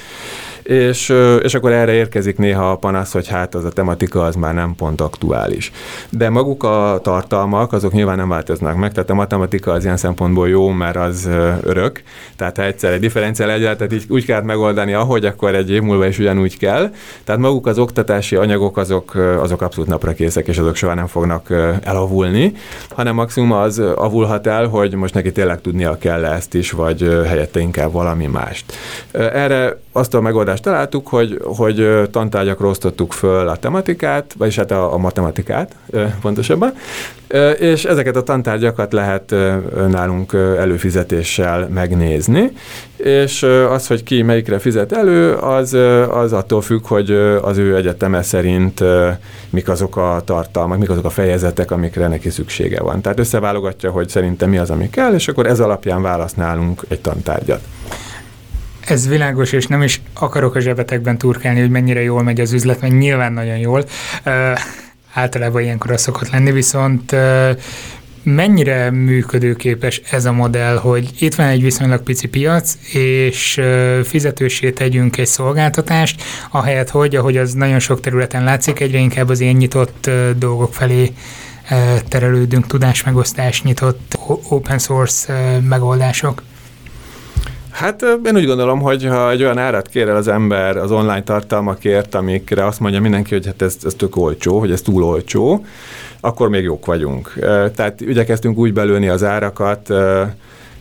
[0.66, 4.54] és, és akkor erre érkezik néha a panasz, hogy hát az a tematika az már
[4.54, 5.72] nem pont aktuális.
[6.10, 10.48] De maguk a tartalmak, azok nyilván nem változnak meg, tehát a matematika az ilyen szempontból
[10.48, 11.28] jó, mert az
[11.62, 12.02] örök,
[12.36, 16.06] tehát ha egyszer egy differenciál egyáltalán így úgy kell megoldani, ahogy, akkor egy év múlva
[16.06, 16.90] is ugyanúgy kell.
[17.24, 21.50] Tehát maguk az oktatási anyagok, azok, azok abszolút napra készek, és azok soha nem fognak
[21.82, 22.52] elavulni,
[22.90, 27.60] hanem maximum az avulhat el, hogy most neki tényleg tudnia kell ezt is, vagy helyette
[27.60, 28.72] inkább valami mást.
[29.12, 34.92] Erre azt a megoldást találtuk, hogy, hogy tantárgyakra osztottuk föl a tematikát, vagyis hát a,
[34.92, 35.74] a matematikát
[36.20, 36.72] pontosabban,
[37.58, 39.34] és ezeket a tantárgyakat lehet
[39.88, 42.52] nálunk előfizetéssel megnézni,
[42.96, 45.72] és az, hogy ki melyikre fizet elő, az,
[46.10, 47.10] az attól függ, hogy
[47.42, 48.84] az ő egyeteme szerint
[49.50, 53.00] mik azok a tartalmak, mik azok a fejezetek, amikre neki szüksége van.
[53.00, 57.60] Tehát összeválogatja, hogy szerintem mi az, ami kell, és akkor ez alapján válasználunk egy tantárgyat.
[58.86, 62.80] Ez világos, és nem is akarok a zsebetekben turkálni, hogy mennyire jól megy az üzlet,
[62.80, 63.84] mert nyilván nagyon jól.
[65.12, 67.16] Általában ilyenkor az szokott lenni, viszont
[68.22, 73.60] mennyire működőképes ez a modell, hogy itt van egy viszonylag pici piac, és
[74.04, 79.40] fizetősé tegyünk egy szolgáltatást, ahelyett, hogy, ahogy az nagyon sok területen látszik, egyre inkább az
[79.40, 81.12] ilyen nyitott dolgok felé
[82.08, 84.18] terelődünk, tudásmegosztás, nyitott
[84.48, 86.42] open source megoldások.
[87.76, 91.22] Hát én úgy gondolom, hogy ha egy olyan árat kér el az ember az online
[91.22, 95.64] tartalmakért, amikre azt mondja mindenki, hogy hát ez, ez tök olcsó, hogy ez túl olcsó,
[96.20, 97.32] akkor még jók vagyunk.
[97.74, 99.92] Tehát igyekeztünk úgy belőni az árakat,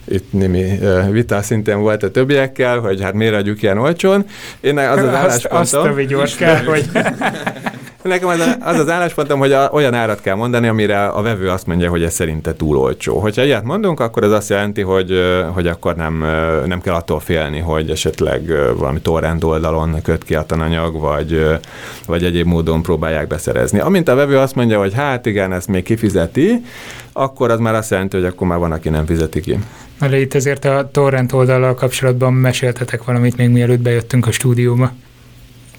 [0.08, 0.80] itt némi
[1.12, 4.26] vita szintén volt a többiekkel, hogy hát miért adjuk ilyen olcsón.
[4.60, 5.60] Én az az álláspontom...
[5.60, 6.90] Azt, azt gyors kell, hogy...
[8.08, 11.68] Nekem az az, az álláspontom, hogy a, olyan árat kell mondani, amire a vevő azt
[11.68, 13.20] mondja, hogy ez szerinte túl olcsó.
[13.20, 15.14] Hogyha ilyet mondunk, akkor ez azt jelenti, hogy,
[15.54, 16.26] hogy akkor nem,
[16.66, 21.60] nem kell attól félni, hogy esetleg valami torrent oldalon köt ki a tananyag, vagy,
[22.06, 23.80] vagy egyéb módon próbálják beszerezni.
[23.80, 26.66] Amint a vevő azt mondja, hogy hát igen, ezt még kifizeti,
[27.14, 29.60] akkor az már azt jelenti, hogy akkor már van, aki nem fizeti ki.
[30.00, 34.92] Na de itt ezért a torrent oldalal kapcsolatban meséltetek valamit még mielőtt bejöttünk a stúdióba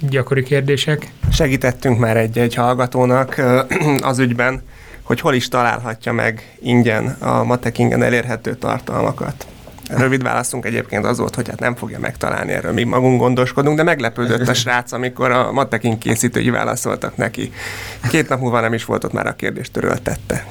[0.00, 1.12] gyakori kérdések?
[1.32, 3.42] Segítettünk már egy-egy hallgatónak
[4.00, 4.62] az ügyben,
[5.02, 9.46] hogy hol is találhatja meg ingyen a Matekingen elérhető tartalmakat.
[9.88, 13.82] Rövid válaszunk egyébként az volt, hogy hát nem fogja megtalálni erről, mi magunk gondoskodunk, de
[13.82, 17.52] meglepődött a srác, amikor a Matekin készítői válaszoltak neki.
[18.08, 20.46] Két nap múlva nem is volt ott már a kérdést töröltette.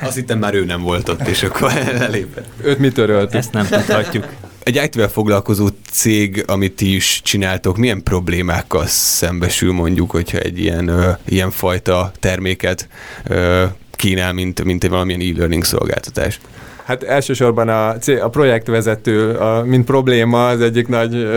[0.00, 2.46] Azt hittem már ő nem volt ott, és akkor elépett.
[2.62, 3.34] Őt mi törölt?
[3.34, 4.26] Ezt nem tudhatjuk.
[4.64, 10.88] Egy it foglalkozó cég, amit ti is csináltok, milyen problémákkal szembesül mondjuk, hogyha egy ilyen,
[10.88, 12.88] ö, ilyen fajta terméket
[13.24, 16.40] ö, kínál, mint, mint egy valamilyen e-learning szolgáltatás?
[16.84, 17.88] Hát elsősorban a,
[18.20, 21.28] a projektvezető, a, mint probléma, az egyik nagy,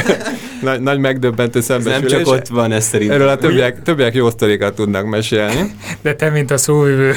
[0.62, 2.04] nagy, nagy megdöbbentő szembesülés.
[2.04, 3.16] Ez nem csak ott van, ez szerintem.
[3.16, 5.74] Erről a többiek, többiek jó sztorikat tudnak mesélni.
[6.00, 7.16] De te, mint a szóvivő.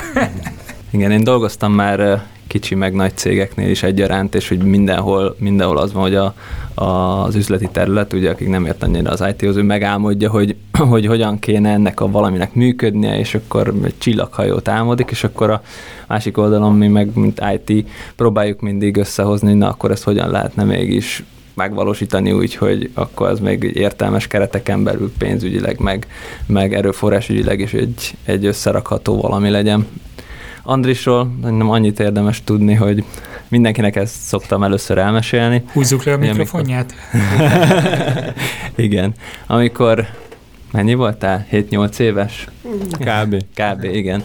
[0.91, 2.23] Igen, én dolgoztam már
[2.55, 6.33] kicsi meg nagy cégeknél is egyaránt, és hogy mindenhol, mindenhol az van, hogy a,
[6.73, 6.83] a,
[7.23, 10.55] az üzleti terület, ugye akik nem ért annyira az IT-hoz, ő megálmodja, hogy,
[10.91, 15.61] hogy hogyan kéne ennek a valaminek működnie, és akkor egy csillaghajót álmodik, és akkor a
[16.07, 21.23] másik oldalon mi meg, mint IT, próbáljuk mindig összehozni, na akkor ezt hogyan lehetne mégis
[21.53, 26.07] megvalósítani úgy, hogy akkor az még értelmes kereteken belül pénzügyileg, meg,
[26.45, 29.87] meg erőforrásügyileg is egy, egy összerakható valami legyen.
[30.67, 33.03] Andrisról nem annyit érdemes tudni, hogy
[33.47, 35.63] mindenkinek ezt szoktam először elmesélni.
[35.73, 36.93] Húzzuk le a mikrofonját.
[38.75, 39.13] Igen.
[39.47, 40.07] Amikor
[40.75, 41.47] Mennyi voltál?
[41.51, 42.47] 7-8 éves?
[42.99, 43.43] Kb.
[43.55, 43.83] Kb.
[43.83, 44.23] igen.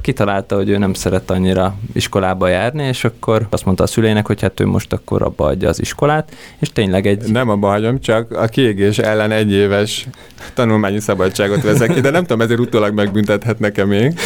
[0.00, 4.40] Kitalálta, hogy ő nem szeret annyira iskolába járni, és akkor azt mondta a szüleinek, hogy
[4.40, 7.32] hát ő most akkor abba adja az iskolát, és tényleg egy...
[7.32, 10.06] Nem abba hagyom, csak a kiégés ellen egy éves
[10.54, 14.18] tanulmányi szabadságot vezek ki, de nem tudom, ezért utólag megbüntethetnek-e még.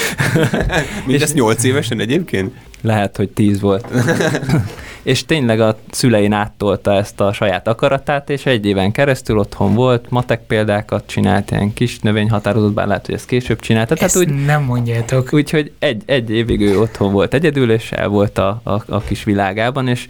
[1.06, 2.54] Mindezt 8 évesen egyébként?
[2.80, 3.86] Lehet, hogy 10 volt.
[5.02, 10.10] és tényleg a szülein áttolta ezt a saját akaratát, és egy éven keresztül otthon volt,
[10.10, 13.94] matek példákat csinált, ilyen kis növényhatározott, bár lehet, hogy ezt később csinálta.
[13.94, 15.32] Ezt Tehát úgy, nem mondjátok.
[15.32, 19.24] Úgyhogy egy, egy évig ő otthon volt egyedül, és el volt a, a, a kis
[19.24, 20.06] világában, és,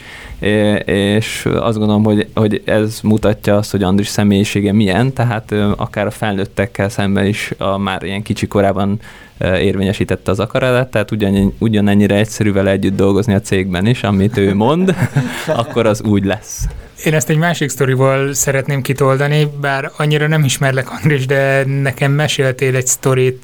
[0.84, 6.10] és azt gondolom, hogy, hogy ez mutatja azt, hogy Andris személyisége milyen, tehát akár a
[6.10, 9.00] felnőttekkel szemben is a már ilyen kicsi korában
[9.42, 14.54] érvényesítette az akaratát, tehát ugyan, ugyanennyire egyszerű vele együtt dolgozni a cégben is, amit ő
[14.54, 14.94] mond,
[15.46, 16.66] akkor az úgy lesz.
[17.04, 22.76] Én ezt egy másik sztorival szeretném kitoldani, bár annyira nem ismerlek Andris, de nekem meséltél
[22.76, 23.42] egy sztorit,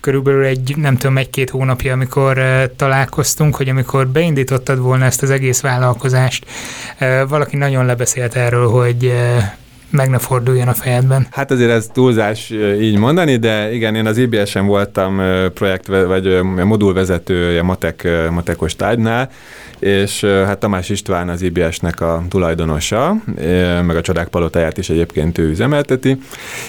[0.00, 5.30] körülbelül egy, nem tudom, egy-két hónapja, amikor uh, találkoztunk, hogy amikor beindítottad volna ezt az
[5.30, 6.46] egész vállalkozást,
[7.00, 9.42] uh, valaki nagyon lebeszélt erről, hogy uh,
[9.90, 11.26] meg ne forduljon a fejedben.
[11.30, 12.50] Hát azért ez túlzás
[12.80, 15.20] így mondani, de igen, én az IBS-en voltam
[15.54, 19.30] projekt, vagy modulvezetője matek, matekos tárgynál,
[19.78, 23.16] és hát Tamás István az IBS-nek a tulajdonosa,
[23.86, 26.20] meg a Csodák Palotáját is egyébként ő üzemelteti,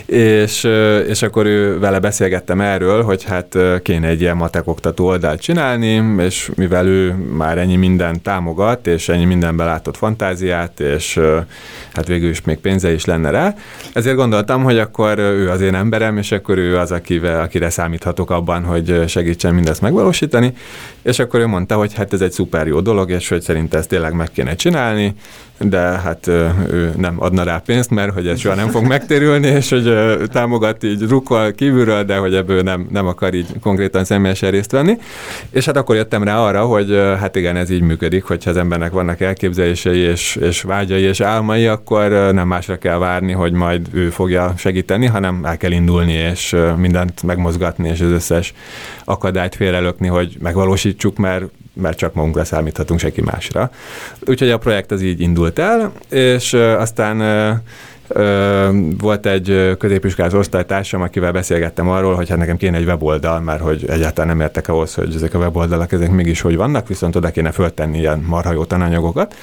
[0.06, 0.68] és,
[1.08, 6.04] és akkor ő vele beszélgettem erről, hogy hát kéne egy ilyen matek oktató oldalt csinálni,
[6.18, 11.20] és mivel ő már ennyi mindent támogat, és ennyi mindenben látott fantáziát, és
[11.94, 13.56] hát végül is még pénze is lenne rá,
[13.94, 18.30] ezért gondoltam, hogy akkor ő az én emberem, és akkor ő az, akivel, akire számíthatok
[18.30, 20.54] abban, hogy segítsen mindezt megvalósítani,
[21.02, 23.90] és akkor ő mondta, hogy hát ez egy szuper jó dolog, és hogy szerint ezt
[23.90, 25.16] tényleg meg kéne csinálni,
[25.64, 29.70] de hát ő nem adna rá pénzt, mert hogy ez soha nem fog megtérülni, és
[29.70, 29.94] hogy
[30.28, 34.98] támogat így rukkol kívülről, de hogy ebből nem, nem akar így konkrétan személyesen részt venni.
[35.50, 38.92] És hát akkor jöttem rá arra, hogy hát igen, ez így működik, hogyha az embernek
[38.92, 44.10] vannak elképzelései és, és vágyai és álmai, akkor nem másra kell várni, hogy majd ő
[44.10, 48.54] fogja segíteni, hanem el kell indulni, és mindent megmozgatni, és az összes
[49.04, 51.44] akadályt félrelökni, hogy megvalósítsuk, mert
[51.82, 53.72] mert csak magunkra számíthatunk, senki másra.
[54.26, 57.18] Úgyhogy a projekt az így indult el, és aztán
[58.98, 63.86] volt egy középiskolás osztálytársam, akivel beszélgettem arról, hogy hát nekem kéne egy weboldal, mert hogy
[63.88, 67.52] egyáltalán nem értek ahhoz, hogy ezek a weboldalak ezek mégis hogy vannak, viszont oda kéne
[67.52, 69.36] föltenni ilyen marha jó tananyagokat.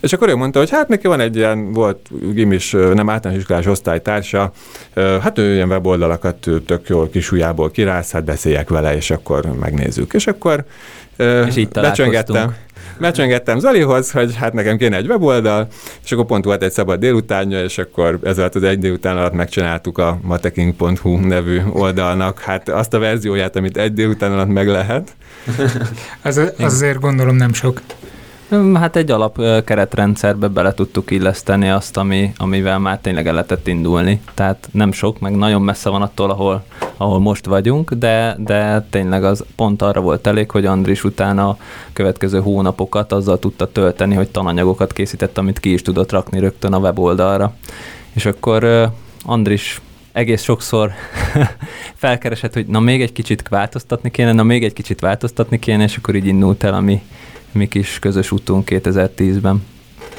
[0.00, 3.66] És akkor ő mondta, hogy hát neki van egy ilyen, volt gimis, nem általános iskolás
[3.66, 4.52] osztálytársa,
[4.94, 10.12] hát ő ilyen weboldalakat tök jól kisújából kirász, hát beszéljek vele, és akkor megnézzük.
[10.14, 10.64] És akkor
[11.46, 12.54] és így becsöngettem.
[12.98, 15.66] Becsöngettem Zalihoz, hogy hát nekem kéne egy weboldal,
[16.04, 19.98] és akkor pont volt egy szabad délutánja, és akkor ez az egy délután alatt megcsináltuk
[19.98, 25.16] a mateking.hu nevű oldalnak, hát azt a verzióját, amit egy délután alatt meg lehet.
[26.22, 27.80] az, az azért gondolom nem sok.
[28.74, 34.20] Hát egy alap keretrendszerbe bele tudtuk illeszteni azt, ami, amivel már tényleg el lehetett indulni.
[34.34, 36.64] Tehát nem sok, meg nagyon messze van attól, ahol,
[36.96, 41.56] ahol most vagyunk, de, de tényleg az pont arra volt elég, hogy Andris utána a
[41.92, 46.78] következő hónapokat azzal tudta tölteni, hogy tananyagokat készített, amit ki is tudott rakni rögtön a
[46.78, 47.54] weboldalra.
[48.12, 48.90] És akkor
[49.24, 49.80] Andris
[50.12, 50.92] egész sokszor
[51.94, 55.96] felkeresett, hogy na még egy kicsit változtatni kéne, na még egy kicsit változtatni kéne, és
[55.96, 57.02] akkor így indult el a mi
[57.56, 59.62] mi kis közös útunk 2010-ben.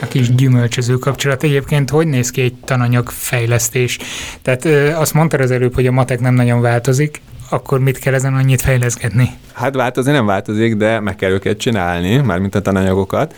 [0.02, 1.44] A kis gyümölcsöző kapcsolat.
[1.44, 4.00] Egyébként hogy néz ki egy tananyag fejlesztés?
[4.42, 8.14] Tehát ö, azt mondtad az előbb, hogy a matek nem nagyon változik, akkor mit kell
[8.14, 9.30] ezen annyit fejleszgetni?
[9.54, 13.34] Hát változni nem változik, de meg kell őket csinálni, mármint a tananyagokat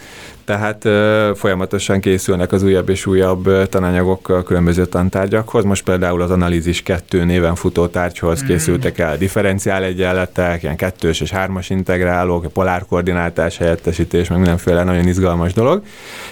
[0.50, 5.64] tehát ö, folyamatosan készülnek az újabb és újabb tananyagok a különböző tantárgyakhoz.
[5.64, 8.46] Most például az Analízis 2 néven futó tárgyhoz mm.
[8.46, 15.54] készültek el differenciál egyenletek, ilyen kettős és hármas integrálók, polárkoordináltás, helyettesítés, meg mindenféle nagyon izgalmas
[15.54, 15.84] dolog.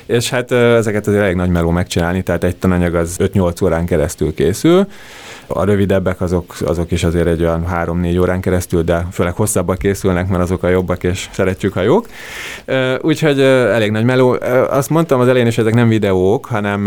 [0.06, 3.86] És hát ö, ezeket azért elég nagy meló megcsinálni, tehát egy tananyag az 5-8 órán
[3.86, 4.88] keresztül készül,
[5.48, 10.28] a rövidebbek azok, azok is azért egy olyan 3-4 órán keresztül, de főleg hosszabbak készülnek,
[10.28, 12.08] mert azok a jobbak, és szeretjük, ha jók.
[13.02, 14.38] Úgyhogy elég nagy meló.
[14.70, 16.86] Azt mondtam az elején is, ezek nem videók, hanem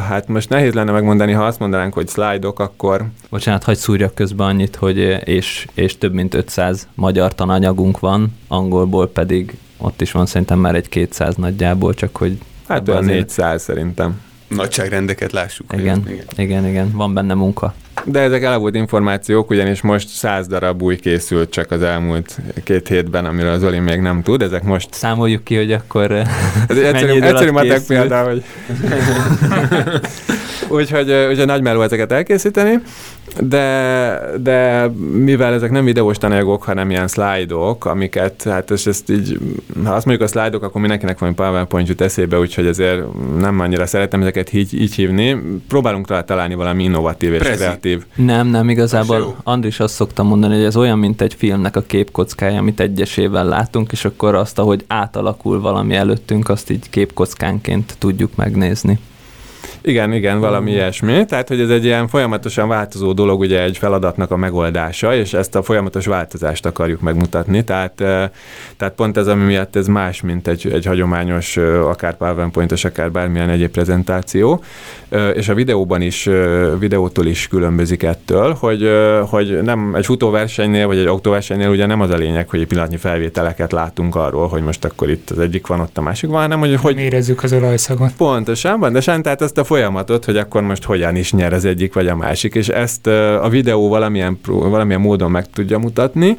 [0.00, 3.04] hát most nehéz lenne megmondani, ha azt mondanánk, hogy szlájdok, akkor...
[3.30, 9.08] Bocsánat, hagyd szúrjak közben annyit, hogy és, és több mint 500 magyar tananyagunk van, angolból
[9.08, 12.38] pedig ott is van szerintem már egy 200 nagyjából, csak hogy...
[12.68, 14.20] Hát olyan 400 szerintem.
[14.48, 15.72] Nagyságrendeket lássuk.
[15.72, 17.74] Igen, igen, igen, igen, van benne munka.
[18.04, 23.24] De ezek elavult információk, ugyanis most száz darab új készült csak az elmúlt két hétben,
[23.24, 24.42] amiről az Oli még nem tud.
[24.42, 24.88] Ezek most...
[24.92, 26.10] Számoljuk ki, hogy akkor
[26.68, 28.42] Ez egy egyszerű, egyszerű matek példa, hogy...
[30.68, 32.78] úgyhogy, úgyhogy nagy meló ezeket elkészíteni,
[33.40, 39.38] de, de mivel ezek nem videós tananyagok, hanem ilyen szlájdok, amiket, hát ezt, ezt így,
[39.84, 43.02] ha azt mondjuk a szlájdok, akkor mindenkinek van PowerPoint jut eszébe, úgyhogy ezért
[43.38, 45.42] nem annyira szeretem ezeket így, így hívni.
[45.68, 47.40] Próbálunk rá találni valami innovatív és
[47.82, 48.04] kreatív.
[48.14, 52.58] Nem, nem, igazából Andris azt szokta mondani, hogy ez olyan, mint egy filmnek a képkockája,
[52.58, 58.98] amit egyesével látunk, és akkor azt, ahogy átalakul valami előttünk, azt így képkockánként tudjuk megnézni.
[59.84, 60.76] Igen, igen, valami uh.
[60.76, 61.24] ilyesmi.
[61.24, 65.54] Tehát, hogy ez egy ilyen folyamatosan változó dolog, ugye egy feladatnak a megoldása, és ezt
[65.54, 67.64] a folyamatos változást akarjuk megmutatni.
[67.64, 67.92] Tehát,
[68.76, 73.48] tehát pont ez, ami miatt ez más, mint egy, egy hagyományos, akár PowerPoint-os, akár bármilyen
[73.48, 74.62] egyéb prezentáció.
[75.34, 76.28] És a videóban is,
[76.78, 78.90] videótól is különbözik ettől, hogy,
[79.28, 82.96] hogy nem egy futóversenynél, vagy egy autóversenynél ugye nem az a lényeg, hogy egy pillanatnyi
[82.96, 86.58] felvételeket látunk arról, hogy most akkor itt az egyik van, ott a másik van, hanem
[86.58, 86.74] hogy...
[86.74, 88.12] hogy érezzük az olajszagot.
[88.16, 92.08] Pontosan, pontosan, tehát ezt a folyamatot, hogy akkor most hogyan is nyer az egyik vagy
[92.08, 96.38] a másik, és ezt a videó valamilyen, valamilyen módon meg tudja mutatni,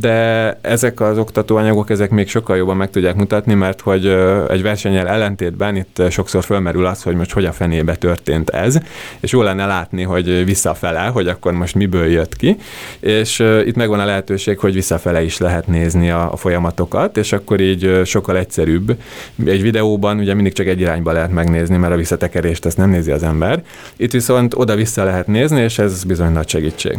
[0.00, 4.06] de ezek az oktatóanyagok, ezek még sokkal jobban meg tudják mutatni, mert hogy
[4.48, 8.78] egy versenyel ellentétben itt sokszor fölmerül az, hogy most hogy a fenébe történt ez,
[9.20, 12.56] és jó lenne látni, hogy visszafele, hogy akkor most miből jött ki,
[13.00, 17.60] és itt megvan a lehetőség, hogy visszafele is lehet nézni a, a folyamatokat, és akkor
[17.60, 18.96] így sokkal egyszerűbb.
[19.46, 23.10] Egy videóban ugye mindig csak egy irányba lehet megnézni, mert a visszatekerést ezt nem nézi
[23.10, 23.62] az ember.
[23.96, 26.98] Itt viszont oda-vissza lehet nézni, és ez bizony nagy segítség.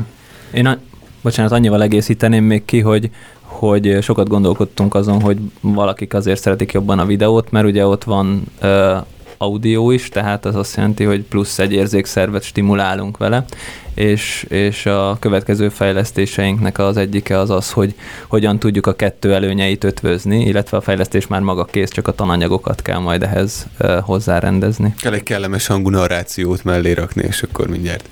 [0.53, 0.77] Én a,
[1.21, 3.09] bocsánat, annyival egészíteném még ki, hogy
[3.41, 8.43] hogy sokat gondolkodtunk azon, hogy valakik azért szeretik jobban a videót, mert ugye ott van
[8.61, 8.97] ö,
[9.37, 13.45] audio is, tehát az azt jelenti, hogy plusz egy érzékszervet stimulálunk vele,
[13.93, 17.95] és, és a következő fejlesztéseinknek az egyike az az, hogy
[18.27, 22.81] hogyan tudjuk a kettő előnyeit ötvözni, illetve a fejlesztés már maga kész, csak a tananyagokat
[22.81, 23.67] kell majd ehhez
[24.01, 24.93] hozzárendezni.
[25.01, 28.09] Kell egy kellemes hangú narrációt mellé rakni, és akkor mindjárt.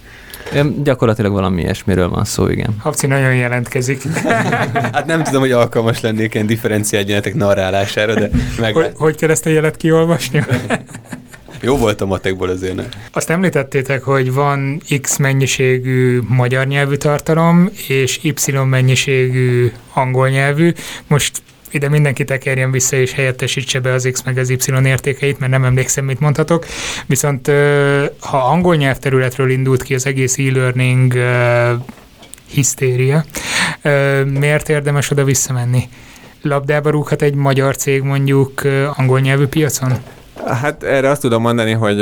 [0.84, 2.76] Gyakorlatilag valami ilyesmiről van szó, igen.
[2.80, 4.02] Habci nagyon jelentkezik.
[4.94, 8.30] hát nem tudom, hogy alkalmas lennék ilyen differenciált gyenetek narrálására, de
[8.60, 8.74] meg...
[8.74, 10.46] Hogy, hogy kell ezt a jelet kiolvasni?
[11.62, 12.86] Jó volt a matekból azért nem.
[13.12, 20.72] Azt említettétek, hogy van X mennyiségű magyar nyelvű tartalom, és Y mennyiségű angol nyelvű.
[21.08, 21.42] Most
[21.72, 25.64] ide mindenki tekerjen vissza és helyettesítse be az X meg az Y értékeit, mert nem
[25.64, 26.66] emlékszem, mit mondhatok.
[27.06, 27.52] Viszont
[28.20, 31.14] ha angol nyelvterületről indult ki az egész e-learning
[32.52, 33.24] hisztéria,
[34.26, 35.90] miért érdemes oda visszamenni?
[36.42, 38.62] Labdába rúghat egy magyar cég mondjuk
[38.96, 39.92] angol nyelvű piacon?
[40.46, 42.02] Hát erre azt tudom mondani, hogy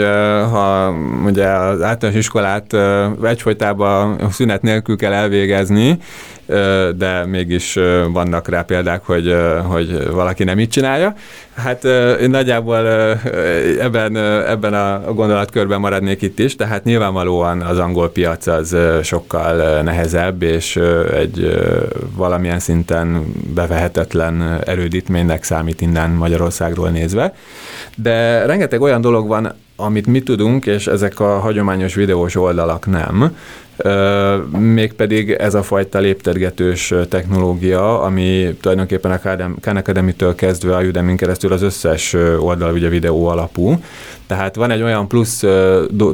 [0.51, 0.89] ha
[1.26, 2.76] ugye az általános iskolát
[3.24, 5.97] egyfolytában szünet nélkül kell elvégezni,
[6.98, 7.80] de mégis
[8.12, 11.14] vannak rá példák, hogy, hogy valaki nem így csinálja.
[11.56, 11.84] Hát
[12.22, 12.88] én nagyjából
[13.80, 14.18] ebben,
[14.48, 20.80] ebben a gondolatkörben maradnék itt is, tehát nyilvánvalóan az angol piac az sokkal nehezebb, és
[21.14, 21.60] egy
[22.16, 27.34] valamilyen szinten bevehetetlen erődítménynek számít innen Magyarországról nézve.
[27.95, 33.38] De rengeteg olyan dolog van, amit mi tudunk, és ezek a hagyományos videós oldalak nem,
[34.58, 39.20] mégpedig ez a fajta léptergetős technológia, ami tulajdonképpen a
[39.60, 43.80] Khan Academy-től kezdve a udemy keresztül az összes oldal ugye videó alapú,
[44.28, 45.44] tehát van egy olyan plusz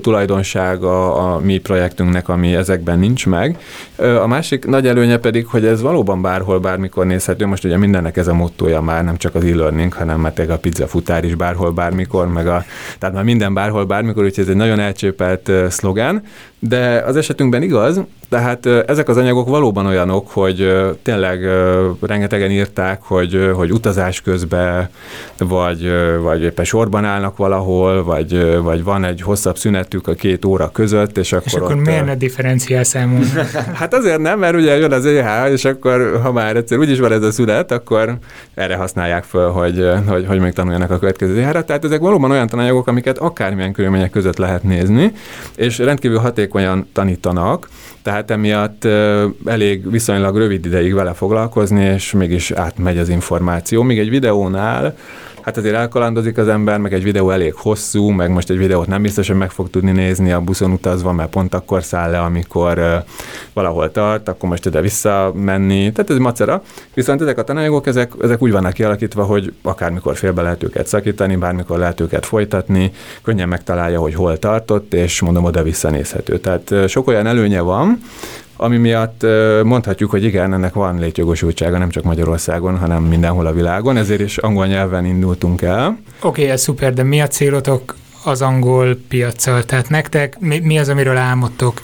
[0.01, 3.59] tulajdonsága a mi projektünknek, ami ezekben nincs meg.
[4.21, 7.45] A másik nagy előnye pedig, hogy ez valóban bárhol, bármikor nézhető.
[7.45, 10.87] Most ugye mindennek ez a mottoja már, nem csak az e-learning, hanem mert a pizza
[10.87, 12.65] futár is bárhol, bármikor, meg a,
[12.99, 16.23] tehát már minden bárhol, bármikor, úgyhogy ez egy nagyon elcsépelt szlogán,
[16.59, 18.01] de az esetünkben igaz,
[18.33, 20.73] tehát ezek az anyagok valóban olyanok, hogy
[21.03, 21.47] tényleg
[22.01, 24.89] rengetegen írták, hogy, hogy utazás közben,
[25.37, 30.69] vagy, vagy éppen sorban állnak valahol, vagy, vagy van egy hosszabb szünetük a két óra
[30.71, 33.23] között, és akkor És akkor ott, miért ne differenciál számon?
[33.79, 37.11] hát azért nem, mert ugye jön az EH, és akkor ha már egyszer úgyis van
[37.11, 38.17] ez a szünet, akkor
[38.53, 41.63] erre használják föl, hogy, hogy, hogy még tanuljanak a következő EH-ra.
[41.63, 45.11] Tehát ezek valóban olyan tananyagok, amiket akármilyen körülmények között lehet nézni,
[45.55, 47.67] és rendkívül hatékonyan tanítanak,
[48.03, 48.85] tehát tehát emiatt
[49.45, 53.81] elég viszonylag rövid ideig vele foglalkozni, és mégis átmegy az információ.
[53.83, 54.95] Míg egy videónál
[55.43, 59.01] hát azért elkalandozik az ember, meg egy videó elég hosszú, meg most egy videót nem
[59.01, 63.03] biztos, hogy meg fog tudni nézni a buszon utazva, mert pont akkor száll le, amikor
[63.53, 66.63] valahol tart, akkor most ide visszamenni, tehát ez macera.
[66.93, 71.35] Viszont ezek a tananyagok, ezek, ezek úgy vannak kialakítva, hogy akármikor félbe lehet őket szakítani,
[71.35, 72.91] bármikor lehet őket folytatni,
[73.23, 76.39] könnyen megtalálja, hogy hol tartott, és mondom, oda visszanézhető.
[76.39, 77.99] Tehát sok olyan előnye van,
[78.55, 79.25] ami miatt
[79.63, 84.37] mondhatjuk, hogy igen, ennek van létjogosultsága nem csak Magyarországon, hanem mindenhol a világon, ezért is
[84.37, 85.87] angol nyelven indultunk el.
[85.87, 89.63] Oké, okay, ez szuper, de mi a célotok az angol piaccal?
[89.63, 91.81] Tehát nektek mi, mi az, amiről álmodtok?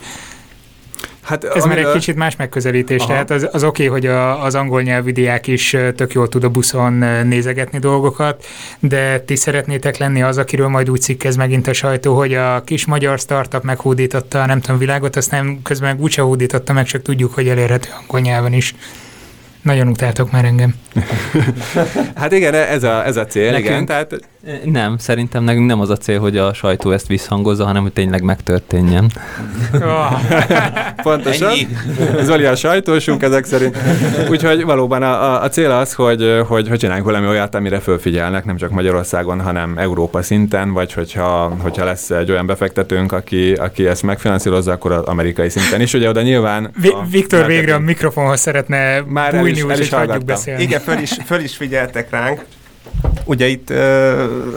[1.30, 1.84] Hát, Ez amiről...
[1.84, 3.08] már egy kicsit más megközelítés, Aha.
[3.08, 6.44] tehát az, az oké, okay, hogy a, az angol nyelvű diák is tök jól tud
[6.44, 6.94] a buszon
[7.26, 8.46] nézegetni dolgokat,
[8.80, 12.86] de ti szeretnétek lenni az, akiről majd úgy cikkez megint a sajtó, hogy a kis
[12.86, 17.34] magyar startup meghódította, nem tudom, világot, azt nem közben meg úgyse hódította meg, csak tudjuk,
[17.34, 18.76] hogy elérhető angol nyelven is.
[19.62, 20.76] Nagyon utáltok már engem.
[22.16, 23.86] hát igen, ez a, ez a cél, Nekünk, igen.
[23.86, 24.30] Tehát...
[24.64, 28.24] Nem, szerintem nekünk nem az a cél, hogy a sajtó ezt visszhangozza, hanem hogy tényleg
[28.24, 29.12] megtörténjen.
[31.04, 31.54] Pontosan.
[32.22, 33.78] Zoli a sajtósunk ezek szerint.
[34.30, 38.58] Úgyhogy valóban a, a cél az, hogy, hogy, hogy csináljunk valami olyat, amire fölfigyelnek, nem
[38.58, 44.04] csak Magyarországon, hanem Európa szinten, vagy hogyha, hogyha lesz egy olyan befektetőnk, aki, aki ezt
[44.04, 45.94] megfinanszírozza, akkor az amerikai szinten is.
[45.94, 46.72] Ugye oda nyilván...
[46.82, 50.62] Vi- Viktor végre a mikrofonhoz szeretne már bújni, úgyhogy hagyjuk beszélni.
[50.62, 52.46] Igen, föl is, föl is figyeltek ránk.
[53.26, 53.70] Ugye itt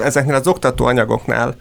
[0.03, 1.55] ezeknél az oktatóanyagoknál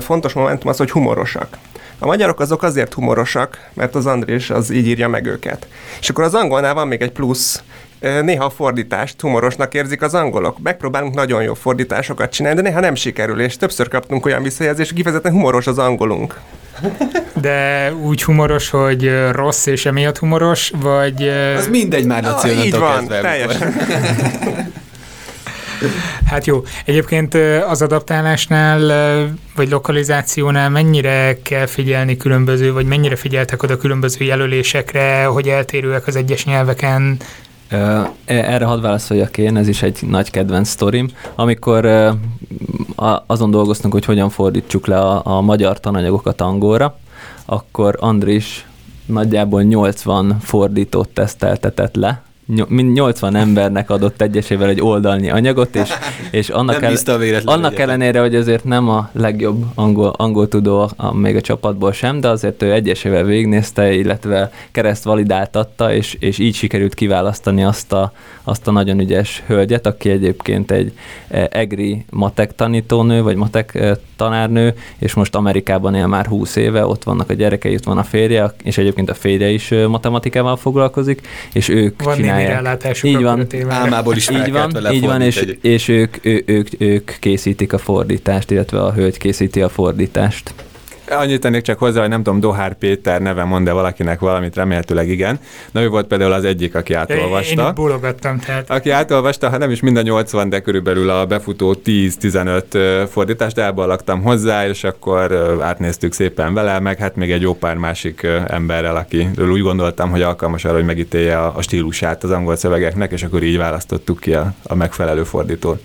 [0.00, 1.58] fontos momentum az, hogy humorosak.
[1.98, 5.66] A magyarok azok azért humorosak, mert az Andrés az így írja meg őket.
[6.00, 7.62] És akkor az angolnál van még egy plusz,
[8.00, 10.58] néha a fordítást humorosnak érzik az angolok.
[10.62, 14.96] Megpróbálunk nagyon jó fordításokat csinálni, de néha nem sikerül, és többször kaptunk olyan visszajelzést, hogy
[14.96, 16.40] kifejezetten humoros az angolunk.
[17.40, 21.28] De úgy humoros, hogy rossz és emiatt humoros, vagy...
[21.56, 23.74] Az mindegy már a Így van, teljesen.
[26.24, 26.62] Hát jó.
[26.84, 27.34] Egyébként
[27.68, 28.80] az adaptálásnál,
[29.56, 36.16] vagy lokalizációnál mennyire kell figyelni különböző, vagy mennyire figyeltek oda különböző jelölésekre, hogy eltérőek az
[36.16, 37.16] egyes nyelveken?
[38.24, 41.08] Erre hadd válaszoljak én, ez is egy nagy kedvenc sztorim.
[41.34, 41.86] Amikor
[43.26, 46.98] azon dolgoztunk, hogy hogyan fordítsuk le a, a magyar tananyagokat angolra,
[47.44, 48.66] akkor Andris
[49.06, 55.90] nagyjából 80 fordítót teszteltetett le, 80 embernek adott egyesével egy oldalnyi anyagot, és,
[56.30, 56.96] és annak, el,
[57.44, 61.92] annak ellenére, hogy azért nem a legjobb angol, angol tudó a, a, még a csapatból
[61.92, 67.92] sem, de azért ő egyesével végignézte, illetve kereszt validáltatta, és, és így sikerült kiválasztani azt
[67.92, 70.92] a, azt a nagyon ügyes hölgyet, aki egyébként egy
[71.28, 76.86] e, egri matek tanítónő, vagy matek e, tanárnő, és most Amerikában él már 20 éve,
[76.86, 81.28] ott vannak a gyerekei, ott van a férje, és egyébként a férje is matematikával foglalkozik,
[81.52, 82.37] és ők van csinálják.
[83.02, 87.72] Így van, álmából is így van, így van és, és ők, ő, ők, ők készítik
[87.72, 90.54] a fordítást, illetve a hölgy készíti a fordítást.
[91.10, 95.38] Annyit tennék csak hozzá, hogy nem tudom, Dohár Péter neve mond-e valakinek valamit, remélhetőleg igen.
[95.70, 97.66] Na ő volt például az egyik, aki átolvasta.
[97.66, 98.70] Én bólogattam, tehát.
[98.70, 104.22] Aki átolvasta, ha nem is mind a 80, de körülbelül a befutó 10-15 fordítást elballagtam
[104.22, 105.32] hozzá, és akkor
[105.62, 110.22] átnéztük szépen vele, meg hát még egy jó pár másik emberrel, akiről úgy gondoltam, hogy
[110.22, 114.34] alkalmas arra, hogy megítélje a, a stílusát az angol szövegeknek, és akkor így választottuk ki
[114.34, 115.82] a, a megfelelő fordítót.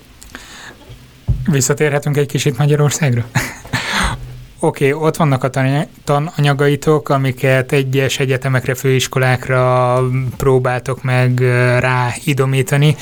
[1.50, 3.24] Visszatérhetünk egy kicsit Magyarországra?
[4.64, 5.50] Oké, okay, ott vannak a
[6.04, 10.00] tananyagaitok, amiket egyes egyetemekre, főiskolákra
[10.36, 11.38] próbáltok meg
[11.78, 12.96] rá idomítani.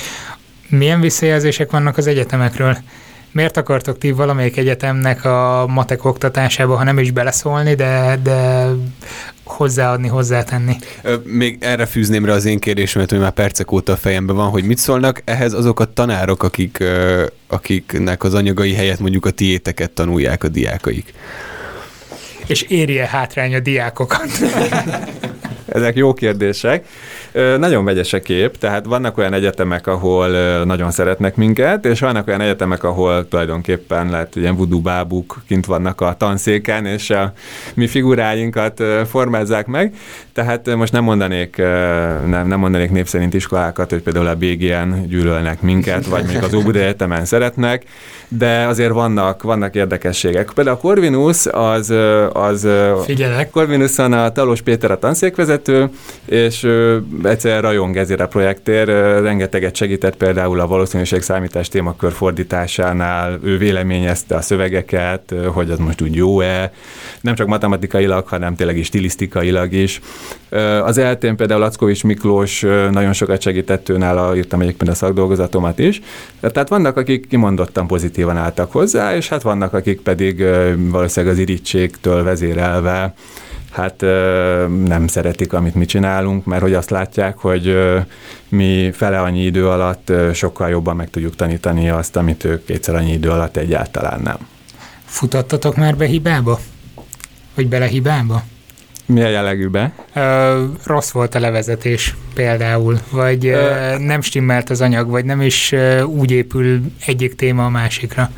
[0.68, 2.76] Milyen visszajelzések vannak az egyetemekről?
[3.32, 8.66] Miért akartok ti valamelyik egyetemnek a matek oktatásába, ha nem is beleszólni, de, de
[9.44, 10.76] hozzáadni, hozzátenni?
[11.24, 14.64] Még erre fűzném rá az én kérdésemet, hogy már percek óta a fejemben van, hogy
[14.64, 16.84] mit szólnak ehhez azok a tanárok, akik,
[17.46, 21.14] akiknek az anyagai helyett mondjuk a tiéteket tanulják a diákaik
[22.46, 24.28] és érje hátrány a diákokat?
[25.66, 26.86] Ezek jó kérdések.
[27.58, 30.28] Nagyon vegyes a kép, tehát vannak olyan egyetemek, ahol
[30.64, 36.00] nagyon szeretnek minket, és vannak olyan egyetemek, ahol tulajdonképpen lehet, ilyen voodoo bábuk kint vannak
[36.00, 37.32] a tanszéken, és a
[37.74, 39.94] mi figuráinkat formázzák meg.
[40.32, 41.56] Tehát most nem mondanék,
[42.26, 46.82] nem, nem mondanék népszerint iskolákat, hogy például a BGN gyűlölnek minket, vagy még az Óbudai
[46.82, 47.84] Egyetemen szeretnek,
[48.28, 50.50] de azért vannak, vannak érdekességek.
[50.54, 51.94] Például a Corvinus az,
[52.32, 52.68] az
[53.04, 53.50] Figyelek.
[53.50, 55.90] Corvinuson a Talos Péter a tanszékvezető,
[56.24, 56.66] és
[57.22, 58.88] egyszerűen rajong ezért a projektért,
[59.22, 66.02] rengeteget segített például a valószínűség számítás témakör fordításánál, ő véleményezte a szövegeket, hogy az most
[66.02, 66.72] úgy jó-e,
[67.20, 70.00] nem csak matematikailag, hanem tényleg is stilisztikailag is.
[70.84, 72.60] Az eltén például Lackovics Miklós
[72.90, 76.00] nagyon sokat segített, őnála írtam egyébként a szakdolgozatomat is.
[76.40, 80.44] Tehát vannak, akik kimondottan pozitívan álltak hozzá, és hát vannak, akik pedig
[80.76, 83.14] valószínűleg az irítségtől vezérelve
[83.72, 84.00] hát
[84.84, 87.76] nem szeretik, amit mi csinálunk, mert hogy azt látják, hogy
[88.48, 93.12] mi fele annyi idő alatt sokkal jobban meg tudjuk tanítani azt, amit ők kétszer annyi
[93.12, 94.36] idő alatt egyáltalán nem.
[95.04, 96.60] Futattatok már be hibába?
[97.54, 98.42] Vagy bele hibába?
[99.06, 99.92] Milyen jellegűbe?
[100.14, 105.72] Ö, rossz volt a levezetés például, vagy ö, nem stimmelt az anyag, vagy nem is
[105.72, 108.30] ö, úgy épül egyik téma a másikra.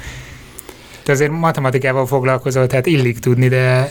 [1.02, 3.90] Te azért matematikával foglalkozol, tehát illik tudni, de...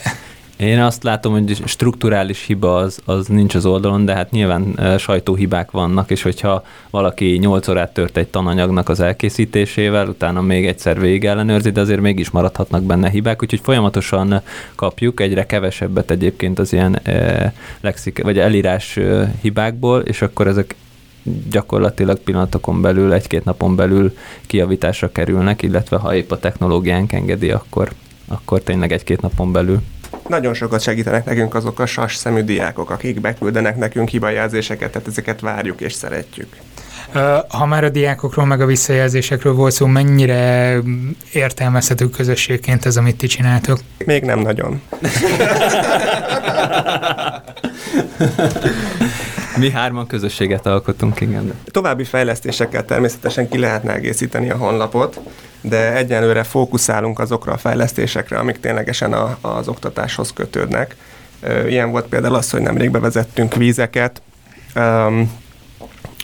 [0.56, 5.70] Én azt látom, hogy strukturális hiba az, az nincs az oldalon, de hát nyilván sajtóhibák
[5.70, 11.24] vannak, és hogyha valaki 8 órát tört egy tananyagnak az elkészítésével, utána még egyszer végig
[11.24, 14.40] ellenőrzi, de azért mégis maradhatnak benne hibák, úgyhogy folyamatosan
[14.74, 17.00] kapjuk egyre kevesebbet egyébként az ilyen
[17.80, 18.98] lexik, vagy elírás
[19.40, 20.74] hibákból, és akkor ezek
[21.50, 27.92] gyakorlatilag pillanatokon belül, egy-két napon belül kiavításra kerülnek, illetve ha épp a technológiánk engedi, akkor,
[28.28, 29.80] akkor tényleg egy-két napon belül.
[30.28, 35.40] Nagyon sokat segítenek nekünk azok a sas szemű diákok, akik beküldenek nekünk hibajelzéseket, tehát ezeket
[35.40, 36.56] várjuk és szeretjük.
[37.48, 40.76] Ha már a diákokról meg a visszajelzésekről volt szó, mennyire
[41.32, 43.78] értelmezhető közösségként ez, amit ti csináltok?
[44.04, 44.80] Még nem nagyon.
[49.56, 51.52] Mi hárman közösséget alkotunk, igen.
[51.70, 55.20] További fejlesztésekkel természetesen ki lehetne egészíteni a honlapot,
[55.68, 60.96] de egyenlőre fókuszálunk azokra a fejlesztésekre, amik ténylegesen a, az oktatáshoz kötődnek.
[61.66, 64.22] Ilyen volt például az, hogy nemrég bevezettünk vízeket,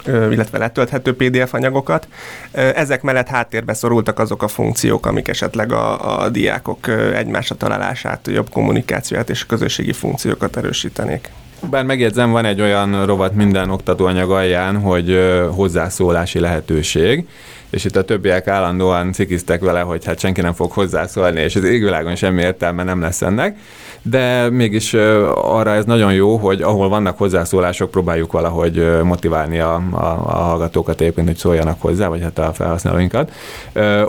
[0.06, 2.08] illetve letölthető PDF anyagokat.
[2.52, 8.50] Ezek mellett háttérbe szorultak azok a funkciók, amik esetleg a, a diákok egymásra találását, jobb
[8.50, 11.30] kommunikációját és közösségi funkciókat erősítenék.
[11.70, 15.18] Bár megjegyzem, van egy olyan rovat minden oktatóanyag alján, hogy
[15.54, 17.28] hozzászólási lehetőség,
[17.70, 21.64] és itt a többiek állandóan cikiztek vele, hogy hát senki nem fog hozzászólni, és az
[21.64, 23.56] égvilágon semmi értelme nem lesz ennek,
[24.02, 24.94] de mégis
[25.34, 31.00] arra ez nagyon jó, hogy ahol vannak hozzászólások, próbáljuk valahogy motiválni a, a, a hallgatókat
[31.00, 33.32] egyébként, hogy szóljanak hozzá, vagy hát a felhasználóinkat.